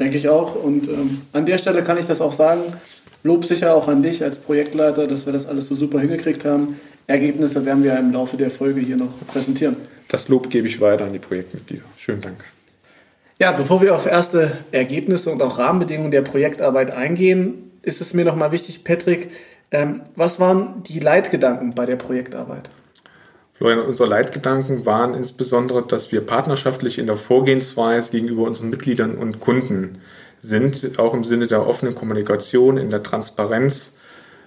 denke 0.00 0.16
ich 0.16 0.28
auch. 0.28 0.56
Und 0.56 0.88
ähm, 0.88 1.20
an 1.32 1.46
der 1.46 1.58
Stelle 1.58 1.84
kann 1.84 1.96
ich 1.96 2.06
das 2.06 2.20
auch 2.20 2.32
sagen. 2.32 2.62
Lob 3.24 3.46
sicher 3.46 3.74
auch 3.74 3.88
an 3.88 4.02
dich 4.02 4.22
als 4.22 4.38
Projektleiter, 4.38 5.06
dass 5.06 5.24
wir 5.24 5.32
das 5.32 5.46
alles 5.46 5.66
so 5.66 5.74
super 5.74 5.98
hingekriegt 5.98 6.44
haben. 6.44 6.78
Ergebnisse 7.06 7.64
werden 7.64 7.82
wir 7.82 7.98
im 7.98 8.12
Laufe 8.12 8.36
der 8.36 8.50
Folge 8.50 8.82
hier 8.82 8.98
noch 8.98 9.12
präsentieren. 9.26 9.76
Das 10.08 10.28
Lob 10.28 10.50
gebe 10.50 10.68
ich 10.68 10.78
weiter 10.78 11.06
an 11.06 11.14
die 11.14 11.18
Projektmitglieder. 11.18 11.84
Schönen 11.96 12.20
Dank. 12.20 12.44
Ja, 13.38 13.52
bevor 13.52 13.80
wir 13.80 13.94
auf 13.94 14.04
erste 14.04 14.52
Ergebnisse 14.72 15.30
und 15.30 15.42
auch 15.42 15.58
Rahmenbedingungen 15.58 16.10
der 16.10 16.20
Projektarbeit 16.20 16.90
eingehen, 16.90 17.70
ist 17.80 18.02
es 18.02 18.12
mir 18.12 18.26
nochmal 18.26 18.52
wichtig, 18.52 18.84
Patrick, 18.84 19.30
ähm, 19.70 20.02
was 20.14 20.38
waren 20.38 20.82
die 20.82 21.00
Leitgedanken 21.00 21.74
bei 21.74 21.86
der 21.86 21.96
Projektarbeit? 21.96 22.68
Florian, 23.54 23.80
unsere 23.80 24.08
Leitgedanken 24.08 24.84
waren 24.84 25.14
insbesondere, 25.14 25.86
dass 25.86 26.12
wir 26.12 26.20
partnerschaftlich 26.20 26.98
in 26.98 27.06
der 27.06 27.16
Vorgehensweise 27.16 28.10
gegenüber 28.10 28.42
unseren 28.42 28.68
Mitgliedern 28.68 29.16
und 29.16 29.40
Kunden 29.40 30.02
sind, 30.44 30.98
auch 30.98 31.14
im 31.14 31.24
Sinne 31.24 31.46
der 31.46 31.66
offenen 31.66 31.94
Kommunikation, 31.94 32.76
in 32.76 32.90
der 32.90 33.02
Transparenz. 33.02 33.96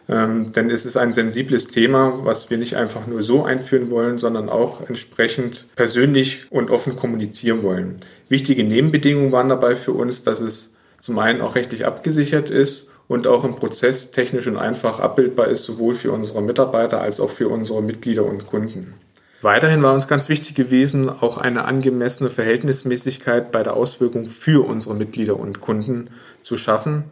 Ähm, 0.09 0.53
denn 0.53 0.69
es 0.69 0.85
ist 0.85 0.95
ein 0.95 1.11
sensibles 1.11 1.67
Thema, 1.67 2.19
was 2.23 2.49
wir 2.49 2.57
nicht 2.57 2.75
einfach 2.75 3.07
nur 3.07 3.21
so 3.21 3.43
einführen 3.43 3.89
wollen, 3.89 4.17
sondern 4.17 4.47
auch 4.47 4.87
entsprechend 4.87 5.65
persönlich 5.75 6.45
und 6.49 6.69
offen 6.69 6.95
kommunizieren 6.95 7.61
wollen. 7.63 8.01
Wichtige 8.29 8.63
Nebenbedingungen 8.63 9.31
waren 9.31 9.49
dabei 9.49 9.75
für 9.75 9.91
uns, 9.91 10.23
dass 10.23 10.39
es 10.39 10.75
zum 10.99 11.19
einen 11.19 11.41
auch 11.41 11.55
rechtlich 11.55 11.85
abgesichert 11.85 12.49
ist 12.49 12.89
und 13.07 13.27
auch 13.27 13.43
im 13.43 13.55
Prozess 13.55 14.11
technisch 14.11 14.47
und 14.47 14.57
einfach 14.57 14.99
abbildbar 14.99 15.47
ist, 15.47 15.63
sowohl 15.63 15.95
für 15.95 16.11
unsere 16.11 16.41
Mitarbeiter 16.41 17.01
als 17.01 17.19
auch 17.19 17.29
für 17.29 17.49
unsere 17.49 17.81
Mitglieder 17.81 18.25
und 18.25 18.47
Kunden. 18.47 18.93
Weiterhin 19.41 19.83
war 19.83 19.93
uns 19.93 20.07
ganz 20.07 20.29
wichtig 20.29 20.55
gewesen, 20.55 21.09
auch 21.09 21.37
eine 21.37 21.65
angemessene 21.65 22.29
Verhältnismäßigkeit 22.29 23.51
bei 23.51 23.61
der 23.61 23.75
Auswirkung 23.75 24.25
für 24.25 24.65
unsere 24.67 24.95
Mitglieder 24.95 25.39
und 25.39 25.61
Kunden 25.61 26.09
zu 26.41 26.57
schaffen. 26.57 27.03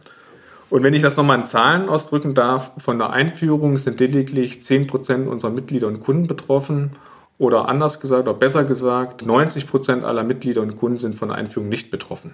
Und 0.68 0.82
wenn 0.82 0.94
ich 0.94 1.02
das 1.02 1.16
nochmal 1.16 1.38
in 1.38 1.44
Zahlen 1.44 1.88
ausdrücken 1.88 2.34
darf, 2.34 2.72
von 2.78 2.98
der 2.98 3.10
Einführung 3.10 3.76
sind 3.76 4.00
lediglich 4.00 4.62
10% 4.62 5.26
unserer 5.26 5.52
Mitglieder 5.52 5.86
und 5.86 6.00
Kunden 6.00 6.26
betroffen. 6.26 6.90
Oder 7.38 7.68
anders 7.68 8.00
gesagt, 8.00 8.26
oder 8.26 8.36
besser 8.36 8.64
gesagt, 8.64 9.22
90% 9.22 10.02
aller 10.02 10.24
Mitglieder 10.24 10.62
und 10.62 10.76
Kunden 10.76 10.96
sind 10.96 11.14
von 11.14 11.28
der 11.28 11.38
Einführung 11.38 11.68
nicht 11.68 11.92
betroffen. 11.92 12.32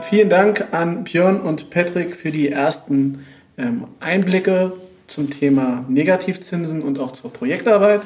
Vielen 0.00 0.30
Dank 0.30 0.68
an 0.72 1.04
Björn 1.04 1.40
und 1.40 1.70
Patrick 1.70 2.16
für 2.16 2.30
die 2.30 2.48
ersten 2.48 3.26
ähm, 3.58 3.84
Einblicke 4.00 4.72
zum 5.08 5.30
Thema 5.30 5.84
Negativzinsen 5.88 6.82
und 6.82 7.00
auch 7.00 7.12
zur 7.12 7.32
Projektarbeit. 7.32 8.02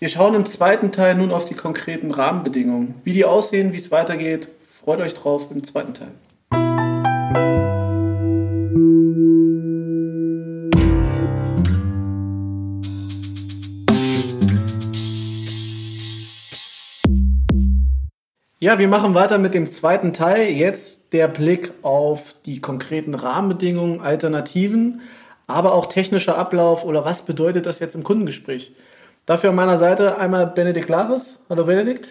Wir 0.00 0.08
schauen 0.08 0.34
im 0.34 0.46
zweiten 0.46 0.92
Teil 0.92 1.14
nun 1.14 1.30
auf 1.30 1.44
die 1.44 1.54
konkreten 1.54 2.10
Rahmenbedingungen. 2.10 2.96
Wie 3.04 3.12
die 3.12 3.24
aussehen, 3.24 3.72
wie 3.72 3.76
es 3.76 3.90
weitergeht, 3.90 4.48
freut 4.66 5.00
euch 5.00 5.14
drauf 5.14 5.48
im 5.50 5.64
zweiten 5.64 5.94
Teil. 5.94 6.10
Ja, 18.62 18.78
wir 18.78 18.88
machen 18.88 19.14
weiter 19.14 19.38
mit 19.38 19.54
dem 19.54 19.70
zweiten 19.70 20.12
Teil. 20.12 20.50
Jetzt 20.50 21.12
der 21.12 21.28
Blick 21.28 21.72
auf 21.82 22.34
die 22.44 22.60
konkreten 22.60 23.14
Rahmenbedingungen, 23.14 24.00
Alternativen 24.00 25.00
aber 25.50 25.74
auch 25.74 25.86
technischer 25.86 26.36
Ablauf 26.36 26.84
oder 26.84 27.04
was 27.04 27.22
bedeutet 27.22 27.66
das 27.66 27.78
jetzt 27.78 27.94
im 27.94 28.04
Kundengespräch. 28.04 28.72
Dafür 29.26 29.50
an 29.50 29.56
meiner 29.56 29.78
Seite 29.78 30.18
einmal 30.18 30.46
Benedikt 30.46 30.88
Lares. 30.88 31.38
Hallo 31.48 31.64
Benedikt. 31.64 32.08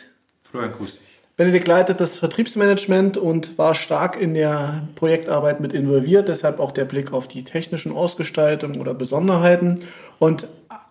Florian, 0.49 0.71
grüß 0.71 0.93
dich. 0.93 1.01
Benedikt 1.35 1.67
leitet 1.67 2.01
das 2.01 2.17
Vertriebsmanagement 2.17 3.17
und 3.17 3.57
war 3.57 3.73
stark 3.73 4.19
in 4.19 4.33
der 4.33 4.83
Projektarbeit 4.95 5.61
mit 5.61 5.71
involviert, 5.71 6.27
deshalb 6.27 6.59
auch 6.59 6.73
der 6.73 6.83
Blick 6.83 7.13
auf 7.13 7.27
die 7.29 7.45
technischen 7.45 7.93
Ausgestaltungen 7.93 8.81
oder 8.81 8.93
Besonderheiten. 8.93 9.79
Und 10.19 10.47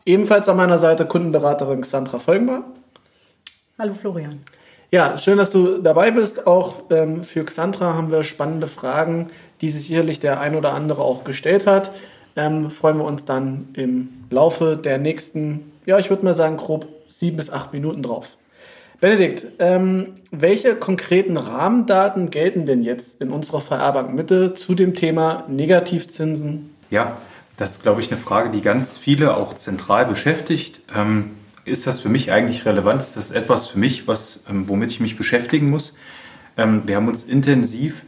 ebenfalls 0.07 0.49
an 0.49 0.57
meiner 0.57 0.78
Seite 0.78 1.05
Kundenberaterin 1.05 1.83
Sandra 1.83 2.19
Folgenbar. 2.19 2.64
Hallo 3.78 3.93
Florian. 3.93 4.40
Ja, 4.90 5.19
schön, 5.19 5.37
dass 5.37 5.50
du 5.50 5.83
dabei 5.83 6.11
bist. 6.11 6.47
Auch 6.47 6.76
ähm, 6.88 7.25
für 7.25 7.45
Xandra 7.45 7.93
haben 7.93 8.11
wir 8.11 8.25
spannende 8.25 8.69
Fragen, 8.69 9.28
die 9.61 9.69
sich 9.69 9.87
sicherlich 9.87 10.19
der 10.19 10.40
ein 10.40 10.57
oder 10.57 10.73
andere 10.73 11.02
auch 11.02 11.25
gestellt 11.25 11.67
hat 11.67 11.90
ähm, 12.38 12.71
freuen 12.71 12.97
wir 12.99 13.04
uns 13.04 13.25
dann 13.25 13.68
im 13.75 14.09
Laufe 14.30 14.76
der 14.76 14.99
nächsten, 14.99 15.73
ja, 15.85 15.99
ich 15.99 16.09
würde 16.09 16.25
mal 16.25 16.35
sagen, 16.35 16.57
grob 16.57 16.87
sieben 17.11 17.37
bis 17.37 17.50
acht 17.50 17.73
Minuten 17.73 18.02
drauf. 18.02 18.37
Benedikt, 19.00 19.47
ähm, 19.59 20.14
welche 20.30 20.75
konkreten 20.76 21.37
Rahmendaten 21.37 22.30
gelten 22.30 22.64
denn 22.64 22.83
jetzt 22.83 23.21
in 23.21 23.30
unserer 23.30 23.61
VR-Bank 23.61 24.14
Mitte 24.14 24.54
zu 24.54 24.75
dem 24.75 24.95
Thema 24.95 25.45
Negativzinsen? 25.49 26.75
Ja, 26.90 27.16
das 27.57 27.73
ist, 27.73 27.83
glaube 27.83 28.00
ich, 28.00 28.11
eine 28.11 28.21
Frage, 28.21 28.50
die 28.50 28.61
ganz 28.61 28.99
viele 28.99 29.37
auch 29.37 29.54
zentral 29.54 30.07
beschäftigt. 30.07 30.80
Ähm, 30.97 31.30
ist 31.64 31.87
das 31.87 32.00
für 32.00 32.09
mich 32.09 32.33
eigentlich 32.33 32.64
relevant? 32.66 33.02
Ist 33.02 33.16
das 33.16 33.30
etwas 33.30 33.66
für 33.66 33.78
mich, 33.78 34.09
was, 34.09 34.45
ähm, 34.49 34.68
womit 34.68 34.90
ich 34.90 35.00
mich 35.00 35.16
beschäftigen 35.16 35.71
muss? 35.71 35.97
Ähm, 36.57 36.83
wir 36.87 36.97
haben 36.97 37.09
uns 37.09 37.25
intensiv 37.25 38.02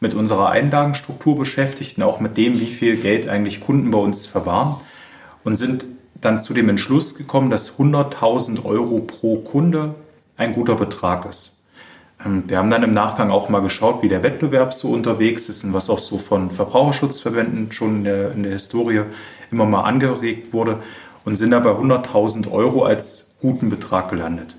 mit 0.00 0.14
unserer 0.14 0.50
Einlagenstruktur 0.50 1.36
beschäftigt 1.36 1.96
und 1.96 2.02
auch 2.02 2.20
mit 2.20 2.36
dem, 2.36 2.60
wie 2.60 2.66
viel 2.66 2.96
Geld 2.96 3.28
eigentlich 3.28 3.60
Kunden 3.60 3.90
bei 3.90 3.98
uns 3.98 4.26
verwahren 4.26 4.76
und 5.44 5.56
sind 5.56 5.86
dann 6.20 6.38
zu 6.38 6.54
dem 6.54 6.68
Entschluss 6.68 7.14
gekommen, 7.14 7.50
dass 7.50 7.78
100.000 7.78 8.64
Euro 8.64 9.00
pro 9.00 9.36
Kunde 9.38 9.94
ein 10.36 10.52
guter 10.52 10.74
Betrag 10.74 11.26
ist. 11.26 11.56
Ähm, 12.24 12.44
wir 12.46 12.58
haben 12.58 12.70
dann 12.70 12.82
im 12.82 12.90
Nachgang 12.90 13.30
auch 13.30 13.48
mal 13.48 13.60
geschaut, 13.60 14.02
wie 14.02 14.08
der 14.08 14.22
Wettbewerb 14.22 14.74
so 14.74 14.88
unterwegs 14.88 15.48
ist 15.48 15.64
und 15.64 15.72
was 15.72 15.90
auch 15.90 15.98
so 15.98 16.18
von 16.18 16.50
Verbraucherschutzverbänden 16.50 17.72
schon 17.72 17.96
in 17.96 18.04
der, 18.04 18.32
in 18.32 18.42
der 18.42 18.52
Historie 18.52 19.02
immer 19.50 19.66
mal 19.66 19.82
angeregt 19.82 20.52
wurde 20.52 20.80
und 21.24 21.36
sind 21.36 21.50
da 21.50 21.60
bei 21.60 21.70
100.000 21.70 22.50
Euro 22.50 22.84
als 22.84 23.26
guten 23.40 23.70
Betrag 23.70 24.10
gelandet. 24.10 24.56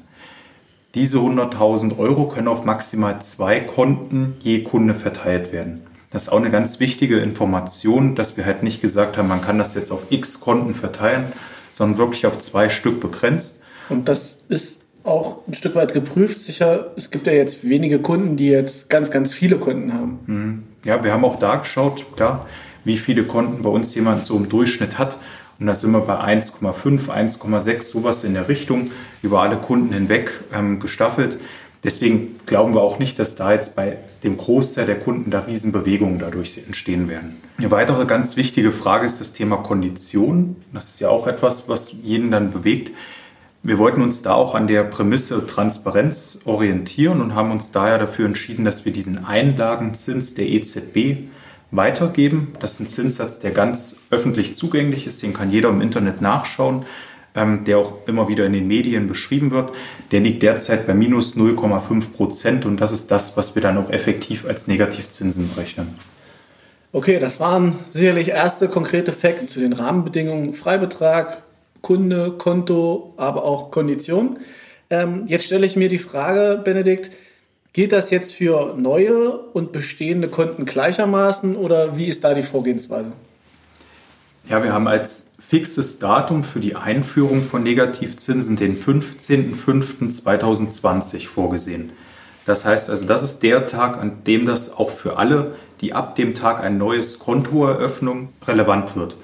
Diese 0.97 1.19
100.000 1.19 1.99
Euro 1.99 2.27
können 2.27 2.47
auf 2.47 2.65
maximal 2.65 3.21
zwei 3.21 3.59
Konten 3.59 4.35
je 4.39 4.63
Kunde 4.63 4.95
verteilt 4.95 5.53
werden. 5.53 5.83
Das 6.09 6.23
ist 6.23 6.29
auch 6.29 6.39
eine 6.39 6.49
ganz 6.49 6.79
wichtige 6.79 7.19
Information, 7.19 8.15
dass 8.15 8.35
wir 8.35 8.47
halt 8.47 8.63
nicht 8.63 8.81
gesagt 8.81 9.15
haben, 9.15 9.27
man 9.27 9.43
kann 9.43 9.59
das 9.59 9.75
jetzt 9.75 9.91
auf 9.91 10.07
x 10.09 10.39
Konten 10.39 10.73
verteilen, 10.73 11.25
sondern 11.71 11.99
wirklich 11.99 12.25
auf 12.25 12.39
zwei 12.39 12.67
Stück 12.69 12.99
begrenzt. 12.99 13.61
Und 13.89 14.09
das 14.09 14.39
ist 14.49 14.79
auch 15.03 15.47
ein 15.47 15.53
Stück 15.53 15.75
weit 15.75 15.93
geprüft. 15.93 16.41
Sicher, 16.41 16.87
es 16.97 17.11
gibt 17.11 17.27
ja 17.27 17.33
jetzt 17.33 17.69
wenige 17.69 17.99
Kunden, 17.99 18.35
die 18.35 18.47
jetzt 18.47 18.89
ganz, 18.89 19.11
ganz 19.11 19.33
viele 19.33 19.59
Konten 19.59 19.93
haben. 19.93 20.19
Mhm. 20.25 20.63
Ja, 20.83 21.03
wir 21.03 21.13
haben 21.13 21.25
auch 21.25 21.37
da 21.37 21.57
geschaut, 21.57 22.07
klar, 22.15 22.47
wie 22.85 22.97
viele 22.97 23.23
Konten 23.23 23.61
bei 23.61 23.69
uns 23.69 23.93
jemand 23.93 24.23
so 24.23 24.35
im 24.35 24.49
Durchschnitt 24.49 24.97
hat. 24.97 25.19
Und 25.59 25.67
da 25.67 25.73
sind 25.73 25.91
wir 25.91 26.01
bei 26.01 26.19
1,5, 26.19 27.07
1,6, 27.07 27.81
sowas 27.81 28.23
in 28.23 28.33
der 28.33 28.47
Richtung, 28.47 28.91
über 29.23 29.41
alle 29.41 29.57
Kunden 29.57 29.93
hinweg 29.93 30.31
ähm, 30.53 30.79
gestaffelt. 30.79 31.39
Deswegen 31.83 32.39
glauben 32.45 32.73
wir 32.73 32.81
auch 32.81 32.99
nicht, 32.99 33.19
dass 33.19 33.35
da 33.35 33.53
jetzt 33.53 33.75
bei 33.75 33.97
dem 34.23 34.37
Großteil 34.37 34.85
der 34.85 34.99
Kunden 34.99 35.31
da 35.31 35.41
Riesenbewegungen 35.41 36.19
dadurch 36.19 36.59
entstehen 36.65 37.07
werden. 37.07 37.37
Eine 37.57 37.71
weitere 37.71 38.05
ganz 38.05 38.35
wichtige 38.35 38.71
Frage 38.71 39.05
ist 39.05 39.21
das 39.21 39.33
Thema 39.33 39.57
Kondition. 39.57 40.55
Das 40.73 40.89
ist 40.89 40.99
ja 40.99 41.09
auch 41.09 41.27
etwas, 41.27 41.69
was 41.69 41.93
jeden 42.03 42.31
dann 42.31 42.51
bewegt. 42.51 42.91
Wir 43.63 43.77
wollten 43.77 44.01
uns 44.01 44.21
da 44.21 44.33
auch 44.33 44.55
an 44.55 44.67
der 44.67 44.83
Prämisse 44.83 45.45
Transparenz 45.45 46.39
orientieren 46.45 47.21
und 47.21 47.35
haben 47.35 47.51
uns 47.51 47.71
daher 47.71 47.97
dafür 47.97 48.25
entschieden, 48.25 48.65
dass 48.65 48.85
wir 48.85 48.93
diesen 48.93 49.25
Einlagenzins 49.25 50.35
der 50.35 50.47
EZB 50.47 51.29
weitergeben. 51.71 52.53
Das 52.59 52.73
ist 52.73 52.79
ein 52.79 52.87
Zinssatz, 52.87 53.39
der 53.39 53.51
ganz 53.51 53.97
öffentlich 54.09 54.55
zugänglich 54.55 55.07
ist, 55.07 55.21
den 55.23 55.33
kann 55.33 55.51
jeder 55.51 55.69
im 55.69 55.81
Internet 55.81 56.21
nachschauen, 56.21 56.85
ähm, 57.35 57.63
der 57.65 57.77
auch 57.77 58.07
immer 58.07 58.27
wieder 58.27 58.45
in 58.45 58.53
den 58.53 58.67
Medien 58.67 59.07
beschrieben 59.07 59.51
wird. 59.51 59.71
Der 60.11 60.21
liegt 60.21 60.43
derzeit 60.43 60.87
bei 60.87 60.93
minus 60.93 61.35
0,5 61.35 62.13
Prozent 62.13 62.65
und 62.65 62.77
das 62.77 62.91
ist 62.91 63.11
das, 63.11 63.37
was 63.37 63.55
wir 63.55 63.61
dann 63.61 63.77
auch 63.77 63.89
effektiv 63.89 64.45
als 64.45 64.67
Negativzinsen 64.67 65.49
berechnen. 65.49 65.95
Okay, 66.93 67.19
das 67.19 67.39
waren 67.39 67.75
sicherlich 67.89 68.29
erste 68.29 68.69
konkrete 68.69 69.11
Fakten 69.11 69.47
zu 69.47 69.59
den 69.59 69.73
Rahmenbedingungen 69.73 70.53
Freibetrag, 70.53 71.43
Kunde, 71.81 72.31
Konto, 72.31 73.13
aber 73.17 73.43
auch 73.43 73.71
Kondition. 73.71 74.39
Ähm, 74.89 75.25
jetzt 75.27 75.45
stelle 75.45 75.65
ich 75.65 75.75
mir 75.75 75.89
die 75.89 75.97
Frage, 75.97 76.61
Benedikt, 76.63 77.11
Gilt 77.77 77.91
das 77.91 78.09
jetzt 78.09 78.33
für 78.33 78.73
neue 78.75 79.37
und 79.53 79.71
bestehende 79.71 80.29
Konten 80.29 80.65
gleichermaßen 80.65 81.55
oder 81.55 81.95
wie 81.95 82.07
ist 82.07 82.23
da 82.23 82.33
die 82.33 82.41
Vorgehensweise? 82.41 83.11
Ja, 84.49 84.63
wir 84.63 84.73
haben 84.73 84.87
als 84.87 85.35
fixes 85.47 85.99
Datum 85.99 86.43
für 86.43 86.59
die 86.59 86.75
Einführung 86.75 87.43
von 87.43 87.61
Negativzinsen 87.61 88.55
den 88.55 88.83
15.05.2020 88.83 91.27
vorgesehen. 91.27 91.91
Das 92.47 92.65
heißt 92.65 92.89
also, 92.89 93.05
das 93.05 93.21
ist 93.21 93.43
der 93.43 93.67
Tag, 93.67 93.99
an 93.99 94.23
dem 94.25 94.47
das 94.47 94.75
auch 94.75 94.89
für 94.89 95.17
alle, 95.17 95.53
die 95.79 95.93
ab 95.93 96.15
dem 96.15 96.33
Tag 96.33 96.63
ein 96.63 96.79
neues 96.79 97.19
Konto 97.19 97.67
eröffnen, 97.67 98.29
relevant 98.47 98.95
wird. 98.95 99.17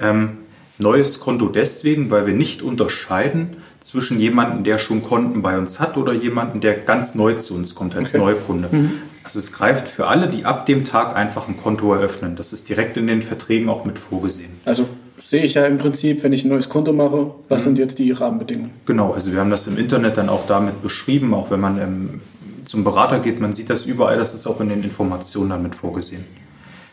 Ähm, 0.00 0.38
neues 0.78 1.20
Konto 1.20 1.46
deswegen, 1.46 2.10
weil 2.10 2.26
wir 2.26 2.32
nicht 2.32 2.62
unterscheiden 2.62 3.58
zwischen 3.82 4.18
jemandem, 4.20 4.64
der 4.64 4.78
schon 4.78 5.02
Konten 5.02 5.42
bei 5.42 5.58
uns 5.58 5.80
hat 5.80 5.96
oder 5.96 6.12
jemandem, 6.12 6.60
der 6.60 6.74
ganz 6.74 7.14
neu 7.14 7.34
zu 7.34 7.54
uns 7.54 7.74
kommt 7.74 7.96
als 7.96 8.08
okay. 8.08 8.18
Neukunde. 8.18 8.68
Mhm. 8.70 8.92
Also 9.24 9.38
es 9.38 9.52
greift 9.52 9.88
für 9.88 10.08
alle, 10.08 10.28
die 10.28 10.44
ab 10.44 10.66
dem 10.66 10.84
Tag 10.84 11.14
einfach 11.16 11.48
ein 11.48 11.56
Konto 11.56 11.92
eröffnen. 11.92 12.36
Das 12.36 12.52
ist 12.52 12.68
direkt 12.68 12.96
in 12.96 13.06
den 13.06 13.22
Verträgen 13.22 13.68
auch 13.68 13.84
mit 13.84 13.98
vorgesehen. 13.98 14.50
Also 14.64 14.88
sehe 15.24 15.44
ich 15.44 15.54
ja 15.54 15.64
im 15.66 15.78
Prinzip, 15.78 16.22
wenn 16.22 16.32
ich 16.32 16.44
ein 16.44 16.48
neues 16.48 16.68
Konto 16.68 16.92
mache, 16.92 17.32
was 17.48 17.60
mhm. 17.60 17.64
sind 17.64 17.78
jetzt 17.78 17.98
die 17.98 18.10
Rahmenbedingungen? 18.10 18.72
Genau, 18.86 19.12
also 19.12 19.32
wir 19.32 19.40
haben 19.40 19.50
das 19.50 19.66
im 19.66 19.78
Internet 19.78 20.16
dann 20.16 20.28
auch 20.28 20.46
damit 20.46 20.82
beschrieben, 20.82 21.34
auch 21.34 21.50
wenn 21.50 21.60
man 21.60 21.80
ähm, 21.80 22.20
zum 22.64 22.84
Berater 22.84 23.18
geht, 23.18 23.40
man 23.40 23.52
sieht 23.52 23.70
das 23.70 23.84
überall, 23.86 24.18
das 24.18 24.34
ist 24.34 24.46
auch 24.46 24.60
in 24.60 24.68
den 24.68 24.82
Informationen 24.82 25.50
damit 25.50 25.74
vorgesehen. 25.74 26.24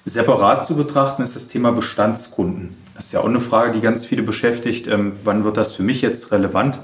Separat 0.06 0.66
zu 0.66 0.76
betrachten 0.76 1.22
ist 1.22 1.36
das 1.36 1.48
Thema 1.48 1.72
Bestandskunden. 1.72 2.76
Das 3.00 3.06
ist 3.06 3.12
ja 3.14 3.22
auch 3.22 3.30
eine 3.30 3.40
Frage, 3.40 3.72
die 3.72 3.80
ganz 3.80 4.06
viele 4.06 4.24
beschäftigt. 4.24 4.86
Ähm, 4.86 5.14
wann 5.24 5.46
wird 5.46 5.56
das 5.56 5.72
für 5.72 5.84
mich 5.84 6.02
jetzt 6.02 6.34
relevant? 6.34 6.80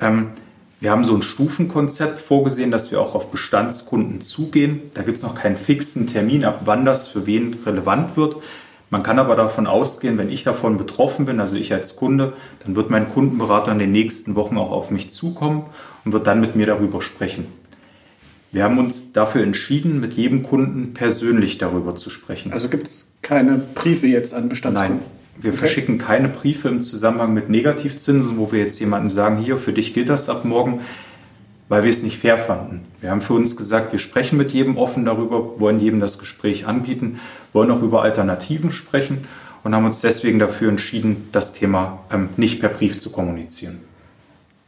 Ähm, 0.00 0.30
wir 0.80 0.90
haben 0.90 1.04
so 1.04 1.14
ein 1.14 1.22
Stufenkonzept 1.22 2.18
vorgesehen, 2.18 2.72
dass 2.72 2.90
wir 2.90 3.00
auch 3.00 3.14
auf 3.14 3.30
Bestandskunden 3.30 4.20
zugehen. 4.20 4.82
Da 4.94 5.02
gibt 5.02 5.16
es 5.16 5.22
noch 5.22 5.36
keinen 5.36 5.56
fixen 5.56 6.08
Termin, 6.08 6.44
ab 6.44 6.62
wann 6.64 6.84
das 6.84 7.06
für 7.06 7.26
wen 7.26 7.56
relevant 7.64 8.16
wird. 8.16 8.38
Man 8.90 9.04
kann 9.04 9.20
aber 9.20 9.36
davon 9.36 9.68
ausgehen, 9.68 10.18
wenn 10.18 10.28
ich 10.28 10.42
davon 10.42 10.76
betroffen 10.76 11.24
bin, 11.24 11.38
also 11.38 11.54
ich 11.54 11.72
als 11.72 11.94
Kunde, 11.94 12.32
dann 12.64 12.74
wird 12.74 12.90
mein 12.90 13.08
Kundenberater 13.08 13.70
in 13.70 13.78
den 13.78 13.92
nächsten 13.92 14.34
Wochen 14.34 14.58
auch 14.58 14.72
auf 14.72 14.90
mich 14.90 15.12
zukommen 15.12 15.66
und 16.04 16.10
wird 16.10 16.26
dann 16.26 16.40
mit 16.40 16.56
mir 16.56 16.66
darüber 16.66 17.00
sprechen. 17.00 17.46
Wir 18.50 18.64
haben 18.64 18.78
uns 18.78 19.12
dafür 19.12 19.44
entschieden, 19.44 20.00
mit 20.00 20.14
jedem 20.14 20.42
Kunden 20.42 20.94
persönlich 20.94 21.58
darüber 21.58 21.94
zu 21.94 22.10
sprechen. 22.10 22.52
Also 22.52 22.68
gibt 22.68 22.88
es 22.88 23.06
keine 23.22 23.58
Briefe 23.58 24.08
jetzt 24.08 24.34
an 24.34 24.48
Bestandskunden? 24.48 24.96
Nein, 24.96 25.23
wir 25.36 25.50
okay. 25.50 25.58
verschicken 25.58 25.98
keine 25.98 26.28
Briefe 26.28 26.68
im 26.68 26.80
Zusammenhang 26.80 27.34
mit 27.34 27.50
Negativzinsen, 27.50 28.38
wo 28.38 28.52
wir 28.52 28.60
jetzt 28.60 28.78
jemandem 28.78 29.10
sagen, 29.10 29.38
hier, 29.38 29.58
für 29.58 29.72
dich 29.72 29.94
gilt 29.94 30.08
das 30.08 30.28
ab 30.28 30.44
morgen, 30.44 30.80
weil 31.68 31.82
wir 31.82 31.90
es 31.90 32.02
nicht 32.02 32.18
fair 32.18 32.38
fanden. 32.38 32.82
Wir 33.00 33.10
haben 33.10 33.20
für 33.20 33.32
uns 33.32 33.56
gesagt, 33.56 33.92
wir 33.92 33.98
sprechen 33.98 34.36
mit 34.36 34.50
jedem 34.50 34.76
offen 34.76 35.04
darüber, 35.04 35.58
wollen 35.60 35.80
jedem 35.80 36.00
das 36.00 36.18
Gespräch 36.18 36.66
anbieten, 36.66 37.20
wollen 37.52 37.70
auch 37.70 37.82
über 37.82 38.02
Alternativen 38.02 38.70
sprechen 38.70 39.26
und 39.64 39.74
haben 39.74 39.84
uns 39.84 40.00
deswegen 40.00 40.38
dafür 40.38 40.68
entschieden, 40.68 41.28
das 41.32 41.52
Thema 41.52 42.04
ähm, 42.12 42.28
nicht 42.36 42.60
per 42.60 42.68
Brief 42.68 42.98
zu 42.98 43.10
kommunizieren. 43.10 43.80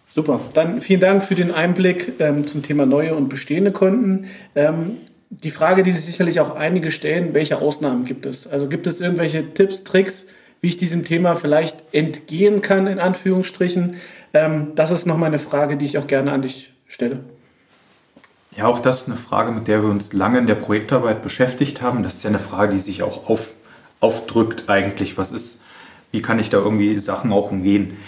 Super, 0.08 0.40
dann 0.54 0.80
vielen 0.80 1.00
Dank 1.00 1.24
für 1.24 1.34
den 1.34 1.52
Einblick 1.52 2.14
ähm, 2.20 2.46
zum 2.46 2.62
Thema 2.62 2.86
neue 2.86 3.14
und 3.14 3.28
bestehende 3.28 3.70
Konten. 3.70 4.24
Ähm, 4.54 4.98
die 5.28 5.50
Frage, 5.50 5.82
die 5.82 5.92
sich 5.92 6.04
sicherlich 6.04 6.40
auch 6.40 6.56
einige 6.56 6.90
stellen, 6.90 7.34
welche 7.34 7.58
Ausnahmen 7.58 8.04
gibt 8.04 8.24
es? 8.24 8.46
Also 8.46 8.68
gibt 8.68 8.86
es 8.86 9.00
irgendwelche 9.00 9.52
Tipps, 9.52 9.84
Tricks, 9.84 10.26
wie 10.60 10.68
ich 10.68 10.78
diesem 10.78 11.04
Thema 11.04 11.36
vielleicht 11.36 11.82
entgehen 11.92 12.62
kann, 12.62 12.86
in 12.86 12.98
Anführungsstrichen? 12.98 13.96
Ähm, 14.34 14.72
das 14.74 14.90
ist 14.90 15.06
nochmal 15.06 15.28
eine 15.28 15.38
Frage, 15.38 15.76
die 15.76 15.84
ich 15.84 15.98
auch 15.98 16.06
gerne 16.06 16.32
an 16.32 16.42
dich 16.42 16.72
stelle. 16.86 17.20
Ja, 18.56 18.66
auch 18.66 18.78
das 18.78 19.02
ist 19.02 19.08
eine 19.08 19.18
Frage, 19.18 19.52
mit 19.52 19.68
der 19.68 19.82
wir 19.82 19.90
uns 19.90 20.14
lange 20.14 20.38
in 20.38 20.46
der 20.46 20.54
Projektarbeit 20.54 21.22
beschäftigt 21.22 21.82
haben. 21.82 22.02
Das 22.02 22.14
ist 22.14 22.22
ja 22.22 22.30
eine 22.30 22.38
Frage, 22.38 22.72
die 22.72 22.78
sich 22.78 23.02
auch 23.02 23.28
auf, 23.28 23.48
aufdrückt 24.00 24.64
eigentlich. 24.68 25.18
Was 25.18 25.30
ist, 25.30 25.62
wie 26.10 26.22
kann 26.22 26.38
ich 26.38 26.48
da 26.48 26.56
irgendwie 26.56 26.98
Sachen 26.98 27.32
auch 27.32 27.50
umgehen? 27.50 27.98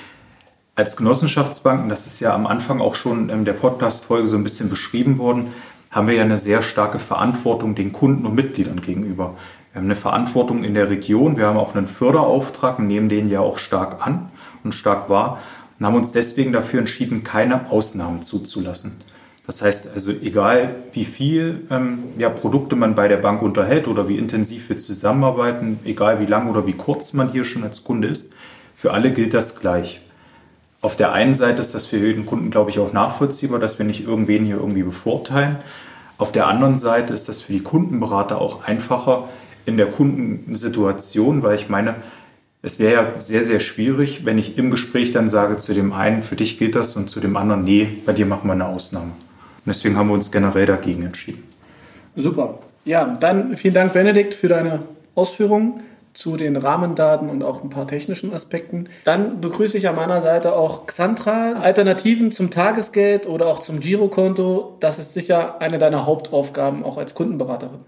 Als 0.75 0.97
Genossenschaftsbanken, 0.97 1.91
das 1.91 2.07
ist 2.07 2.21
ja 2.21 2.35
am 2.35 2.47
Anfang 2.47 2.81
auch 2.81 2.95
schon 2.95 3.29
in 3.29 3.45
der 3.45 3.53
Podcast-Folge 3.53 4.27
so 4.27 4.37
ein 4.37 4.45
bisschen 4.45 4.71
beschrieben 4.71 5.19
worden, 5.19 5.53
haben 5.91 6.07
wir 6.07 6.15
ja 6.15 6.23
eine 6.23 6.39
sehr 6.39 6.63
starke 6.63 6.99
Verantwortung 6.99 7.75
den 7.75 7.93
Kunden 7.93 8.25
und 8.25 8.35
Mitgliedern 8.35 8.81
gegenüber. 8.81 9.37
Wir 9.73 9.81
haben 9.81 9.87
eine 9.87 9.97
Verantwortung 9.97 10.65
in 10.65 10.75
der 10.75 10.89
Region, 10.89 11.37
wir 11.37 11.47
haben 11.47 11.59
auch 11.59 11.75
einen 11.75 11.89
Förderauftrag 11.89 12.79
und 12.79 12.87
nehmen 12.87 13.09
den 13.09 13.29
ja 13.31 13.41
auch 13.41 13.59
stark 13.59 14.07
an 14.07 14.31
und 14.65 14.75
stark 14.75 15.11
wahr 15.11 15.41
und 15.79 15.87
haben 15.87 15.95
uns 15.95 16.13
deswegen 16.13 16.53
dafür 16.53 16.81
entschieden, 16.81 17.23
keine 17.23 17.71
Ausnahmen 17.71 18.23
zuzulassen. 18.23 18.97
Das 19.47 19.63
heißt 19.63 19.89
also, 19.95 20.11
egal 20.11 20.75
wie 20.93 21.07
viel 21.07 21.67
ähm, 21.71 22.01
ja, 22.19 22.29
Produkte 22.29 22.77
man 22.77 22.95
bei 22.95 23.09
der 23.09 23.17
Bank 23.17 23.41
unterhält 23.41 23.89
oder 23.89 24.09
wie 24.09 24.19
intensiv 24.19 24.69
wir 24.69 24.77
zusammenarbeiten, 24.77 25.81
egal 25.85 26.21
wie 26.21 26.27
lang 26.27 26.51
oder 26.51 26.67
wie 26.67 26.75
kurz 26.75 27.15
man 27.15 27.33
hier 27.33 27.45
schon 27.45 27.65
als 27.65 27.83
Kunde 27.83 28.09
ist, 28.09 28.33
für 28.75 28.93
alle 28.93 29.13
gilt 29.13 29.33
das 29.33 29.59
gleich. 29.59 30.03
Auf 30.81 30.97
der 30.97 31.13
einen 31.13 31.35
Seite 31.35 31.61
ist 31.63 31.75
das 31.75 31.87
für 31.87 31.97
jeden 31.97 32.27
Kunden, 32.27 32.51
glaube 32.51 32.71
ich, 32.71 32.79
auch 32.79 32.93
nachvollziehbar, 32.93 33.59
dass 33.59 33.79
wir 33.79 33.87
nicht 33.87 34.07
irgendwen 34.07 34.45
hier 34.45 34.57
irgendwie 34.57 34.83
bevorteilen. 34.83 35.57
Auf 36.19 36.31
der 36.31 36.47
anderen 36.47 36.77
Seite 36.77 37.15
ist 37.15 37.29
das 37.29 37.41
für 37.41 37.53
die 37.53 37.63
Kundenberater 37.63 38.41
auch 38.41 38.65
einfacher 38.65 39.29
in 39.69 39.77
der 39.77 39.87
Kundensituation, 39.87 41.43
weil 41.43 41.57
ich 41.57 41.69
meine, 41.69 41.97
es 42.63 42.79
wäre 42.79 42.93
ja 42.93 43.21
sehr, 43.21 43.45
sehr 43.45 43.61
schwierig, 43.61 44.25
wenn 44.25 44.39
ich 44.39 44.59
im 44.59 44.71
Gespräch 44.71 45.13
dann 45.13 45.29
sage 45.29 45.59
zu 45.59 45.75
dem 45.75 45.93
einen, 45.93 46.23
für 46.23 46.35
dich 46.35 46.59
gilt 46.59 46.75
das 46.75 46.97
und 46.97 47.09
zu 47.09 47.21
dem 47.21 47.37
anderen, 47.37 47.63
nee, 47.63 47.89
bei 48.05 48.13
dir 48.13 48.27
machen 48.27 48.49
wir 48.49 48.55
eine 48.55 48.67
Ausnahme. 48.67 49.13
Und 49.13 49.67
deswegen 49.67 49.97
haben 49.97 50.09
wir 50.09 50.15
uns 50.15 50.33
generell 50.33 50.67
dagegen 50.67 51.05
entschieden. 51.05 51.45
Super. 52.17 52.59
Ja, 52.85 53.15
dann 53.21 53.57
vielen 53.57 53.75
Dank, 53.75 53.93
Benedikt, 53.93 54.35
für 54.35 54.49
deine 54.49 54.81
Ausführungen 55.15 55.83
zu 56.15 56.37
den 56.37 56.57
Rahmendaten 56.57 57.31
und 57.31 57.45
auch 57.45 57.63
ein 57.63 57.71
paar 57.71 57.87
technischen 57.87 58.35
Aspekten. 58.35 58.89
Dann 59.05 59.41
begrüße 59.41 59.77
ich 59.77 59.89
an 59.89 59.95
meiner 59.95 60.21
Seite 60.21 60.55
auch 60.55 60.87
Xandra. 60.87 61.53
Alternativen 61.53 62.33
zum 62.33 62.51
Tagesgeld 62.51 63.29
oder 63.29 63.47
auch 63.47 63.61
zum 63.61 63.79
Girokonto, 63.79 64.77
das 64.81 64.99
ist 64.99 65.15
sicher 65.15 65.61
eine 65.61 65.79
deiner 65.79 66.07
Hauptaufgaben 66.07 66.83
auch 66.83 66.99
als 66.99 67.15
Kundenberaterin. 67.15 67.81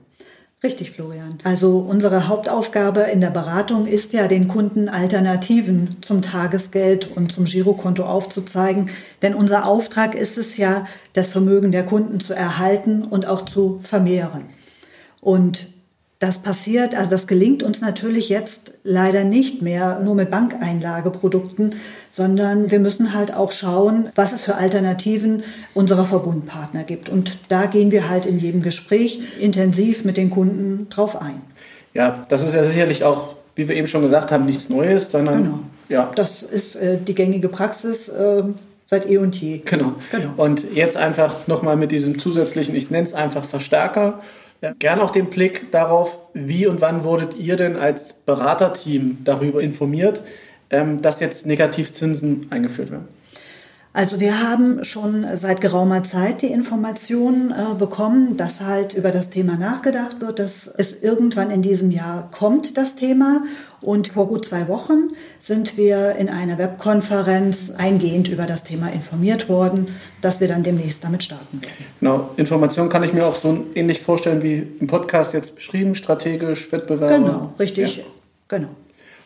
Richtig, 0.62 0.90
Florian. 0.90 1.38
Also 1.42 1.78
unsere 1.78 2.28
Hauptaufgabe 2.28 3.00
in 3.00 3.22
der 3.22 3.30
Beratung 3.30 3.86
ist 3.86 4.12
ja, 4.12 4.28
den 4.28 4.46
Kunden 4.46 4.90
Alternativen 4.90 5.96
zum 6.02 6.20
Tagesgeld 6.20 7.10
und 7.16 7.32
zum 7.32 7.46
Girokonto 7.46 8.04
aufzuzeigen. 8.04 8.90
Denn 9.22 9.34
unser 9.34 9.64
Auftrag 9.64 10.14
ist 10.14 10.36
es 10.36 10.58
ja, 10.58 10.86
das 11.14 11.32
Vermögen 11.32 11.72
der 11.72 11.86
Kunden 11.86 12.20
zu 12.20 12.34
erhalten 12.34 13.04
und 13.04 13.26
auch 13.26 13.46
zu 13.46 13.80
vermehren. 13.82 14.44
Und 15.22 15.66
das 16.20 16.36
passiert, 16.36 16.94
also 16.94 17.10
das 17.10 17.26
gelingt 17.26 17.62
uns 17.62 17.80
natürlich 17.80 18.28
jetzt 18.28 18.74
leider 18.84 19.24
nicht 19.24 19.62
mehr 19.62 20.00
nur 20.00 20.14
mit 20.14 20.30
Bankeinlageprodukten, 20.30 21.76
sondern 22.10 22.70
wir 22.70 22.78
müssen 22.78 23.14
halt 23.14 23.34
auch 23.34 23.52
schauen, 23.52 24.10
was 24.14 24.34
es 24.34 24.42
für 24.42 24.56
Alternativen 24.56 25.44
unserer 25.72 26.04
Verbundpartner 26.04 26.84
gibt. 26.84 27.08
Und 27.08 27.38
da 27.48 27.64
gehen 27.64 27.90
wir 27.90 28.10
halt 28.10 28.26
in 28.26 28.38
jedem 28.38 28.60
Gespräch 28.60 29.20
intensiv 29.40 30.04
mit 30.04 30.18
den 30.18 30.28
Kunden 30.28 30.88
drauf 30.90 31.20
ein. 31.20 31.40
Ja, 31.94 32.20
das 32.28 32.42
ist 32.42 32.52
ja 32.52 32.64
sicherlich 32.64 33.02
auch, 33.02 33.36
wie 33.56 33.66
wir 33.68 33.74
eben 33.74 33.86
schon 33.86 34.02
gesagt 34.02 34.30
haben, 34.30 34.44
nichts 34.44 34.68
Neues, 34.68 35.10
sondern 35.10 35.42
genau. 35.42 35.58
ja. 35.88 36.12
Das 36.16 36.42
ist 36.42 36.76
äh, 36.76 36.98
die 36.98 37.14
gängige 37.14 37.48
Praxis. 37.48 38.10
Äh, 38.10 38.42
seit 38.86 39.08
eh 39.08 39.18
und 39.18 39.40
je. 39.40 39.58
Genau. 39.64 39.92
genau. 40.10 40.32
Und 40.36 40.66
jetzt 40.74 40.96
einfach 40.96 41.46
nochmal 41.46 41.76
mit 41.76 41.92
diesem 41.92 42.18
zusätzlichen, 42.18 42.74
ich 42.74 42.90
nenne 42.90 43.04
es 43.04 43.14
einfach 43.14 43.44
Verstärker 43.44 44.18
ja. 44.60 44.74
Gern 44.78 45.00
auch 45.00 45.10
den 45.10 45.26
Blick 45.26 45.70
darauf, 45.72 46.18
wie 46.34 46.66
und 46.66 46.80
wann 46.80 47.04
wurdet 47.04 47.36
ihr 47.36 47.56
denn 47.56 47.76
als 47.76 48.12
Beraterteam 48.12 49.18
darüber 49.24 49.62
informiert, 49.62 50.22
ähm, 50.70 51.00
dass 51.00 51.20
jetzt 51.20 51.46
Negativzinsen 51.46 52.46
eingeführt 52.50 52.90
werden? 52.90 53.08
Also 53.92 54.20
wir 54.20 54.40
haben 54.40 54.84
schon 54.84 55.26
seit 55.36 55.60
geraumer 55.60 56.04
Zeit 56.04 56.42
die 56.42 56.46
Information 56.46 57.50
äh, 57.50 57.74
bekommen, 57.74 58.36
dass 58.36 58.60
halt 58.60 58.94
über 58.94 59.10
das 59.10 59.30
Thema 59.30 59.56
nachgedacht 59.56 60.20
wird, 60.20 60.38
dass 60.38 60.68
es 60.68 61.02
irgendwann 61.02 61.50
in 61.50 61.60
diesem 61.60 61.90
Jahr 61.90 62.30
kommt, 62.30 62.76
das 62.78 62.94
Thema. 62.94 63.42
Und 63.80 64.06
vor 64.06 64.28
gut 64.28 64.44
zwei 64.44 64.68
Wochen 64.68 65.08
sind 65.40 65.76
wir 65.76 66.14
in 66.14 66.28
einer 66.28 66.56
Webkonferenz 66.56 67.72
eingehend 67.76 68.28
über 68.28 68.46
das 68.46 68.62
Thema 68.62 68.92
informiert 68.92 69.48
worden, 69.48 69.88
dass 70.20 70.38
wir 70.38 70.46
dann 70.46 70.62
demnächst 70.62 71.02
damit 71.02 71.24
starten 71.24 71.60
werden. 71.60 71.84
Genau, 71.98 72.30
Information 72.36 72.90
kann 72.90 73.02
ich 73.02 73.12
mir 73.12 73.26
auch 73.26 73.34
so 73.34 73.64
ähnlich 73.74 74.02
vorstellen 74.02 74.40
wie 74.44 74.68
im 74.78 74.86
Podcast 74.86 75.34
jetzt 75.34 75.56
beschrieben, 75.56 75.96
strategisch, 75.96 76.70
Wettbewerb. 76.70 77.10
Genau, 77.10 77.54
richtig, 77.58 77.96
ja. 77.96 78.04
genau. 78.46 78.68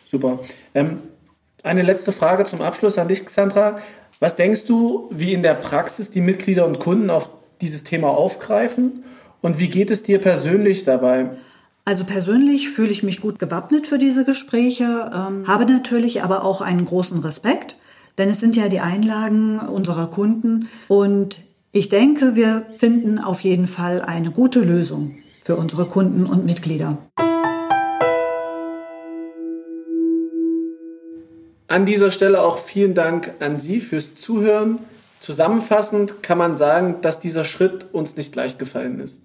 Super. 0.09 0.39
Ähm, 0.73 1.01
eine 1.61 1.81
letzte 1.81 2.11
Frage 2.11 2.45
zum 2.45 2.61
Abschluss 2.61 2.97
an 2.97 3.07
dich, 3.07 3.27
Sandra. 3.29 3.79
Was 4.19 4.35
denkst 4.35 4.65
du, 4.65 5.09
wie 5.11 5.33
in 5.33 5.43
der 5.43 5.55
Praxis 5.55 6.09
die 6.09 6.21
Mitglieder 6.21 6.65
und 6.65 6.79
Kunden 6.79 7.09
auf 7.09 7.29
dieses 7.61 7.83
Thema 7.83 8.09
aufgreifen? 8.09 9.03
Und 9.41 9.59
wie 9.59 9.67
geht 9.67 9.91
es 9.91 10.03
dir 10.03 10.19
persönlich 10.19 10.83
dabei? 10.83 11.31
Also 11.83 12.03
persönlich 12.03 12.69
fühle 12.69 12.91
ich 12.91 13.03
mich 13.03 13.21
gut 13.21 13.37
gewappnet 13.37 13.85
für 13.85 13.99
diese 13.99 14.25
Gespräche, 14.25 15.11
ähm, 15.13 15.47
habe 15.47 15.65
natürlich 15.65 16.23
aber 16.23 16.43
auch 16.43 16.61
einen 16.61 16.83
großen 16.83 17.19
Respekt, 17.19 17.77
denn 18.17 18.27
es 18.27 18.39
sind 18.39 18.55
ja 18.55 18.69
die 18.69 18.79
Einlagen 18.79 19.59
unserer 19.59 20.07
Kunden 20.07 20.67
und 20.87 21.41
ich 21.73 21.89
denke, 21.89 22.35
wir 22.35 22.65
finden 22.75 23.19
auf 23.19 23.41
jeden 23.41 23.67
Fall 23.67 24.01
eine 24.01 24.31
gute 24.31 24.61
Lösung 24.61 25.15
für 25.43 25.57
unsere 25.57 25.85
Kunden 25.85 26.25
und 26.25 26.43
Mitglieder. 26.43 26.97
An 31.67 31.85
dieser 31.85 32.11
Stelle 32.11 32.41
auch 32.41 32.59
vielen 32.59 32.93
Dank 32.93 33.33
an 33.39 33.59
Sie 33.59 33.79
fürs 33.79 34.15
Zuhören. 34.15 34.79
Zusammenfassend 35.19 36.21
kann 36.21 36.37
man 36.37 36.55
sagen, 36.55 36.97
dass 37.01 37.19
dieser 37.19 37.43
Schritt 37.43 37.87
uns 37.91 38.15
nicht 38.15 38.35
leicht 38.35 38.59
gefallen 38.59 38.99
ist. 38.99 39.21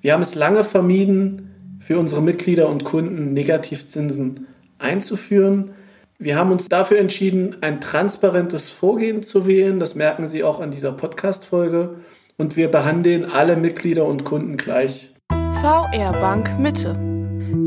Wir 0.00 0.12
haben 0.12 0.22
es 0.22 0.34
lange 0.34 0.64
vermieden, 0.64 1.78
für 1.78 1.98
unsere 1.98 2.22
Mitglieder 2.22 2.68
und 2.68 2.84
Kunden 2.84 3.32
Negativzinsen 3.32 4.48
einzuführen. 4.78 5.70
Wir 6.18 6.36
haben 6.36 6.50
uns 6.50 6.68
dafür 6.68 6.98
entschieden, 6.98 7.56
ein 7.60 7.80
transparentes 7.80 8.70
Vorgehen 8.70 9.22
zu 9.22 9.46
wählen. 9.46 9.78
Das 9.78 9.94
merken 9.94 10.26
Sie 10.26 10.42
auch 10.42 10.60
an 10.60 10.70
dieser 10.70 10.92
Podcast-Folge. 10.92 11.96
und 12.36 12.56
wir 12.56 12.70
behandeln 12.70 13.26
alle 13.30 13.54
Mitglieder 13.54 14.06
und 14.06 14.24
Kunden 14.24 14.56
gleich. 14.56 15.12
VR 15.60 16.12
Bank 16.12 16.58
Mitte. 16.58 16.94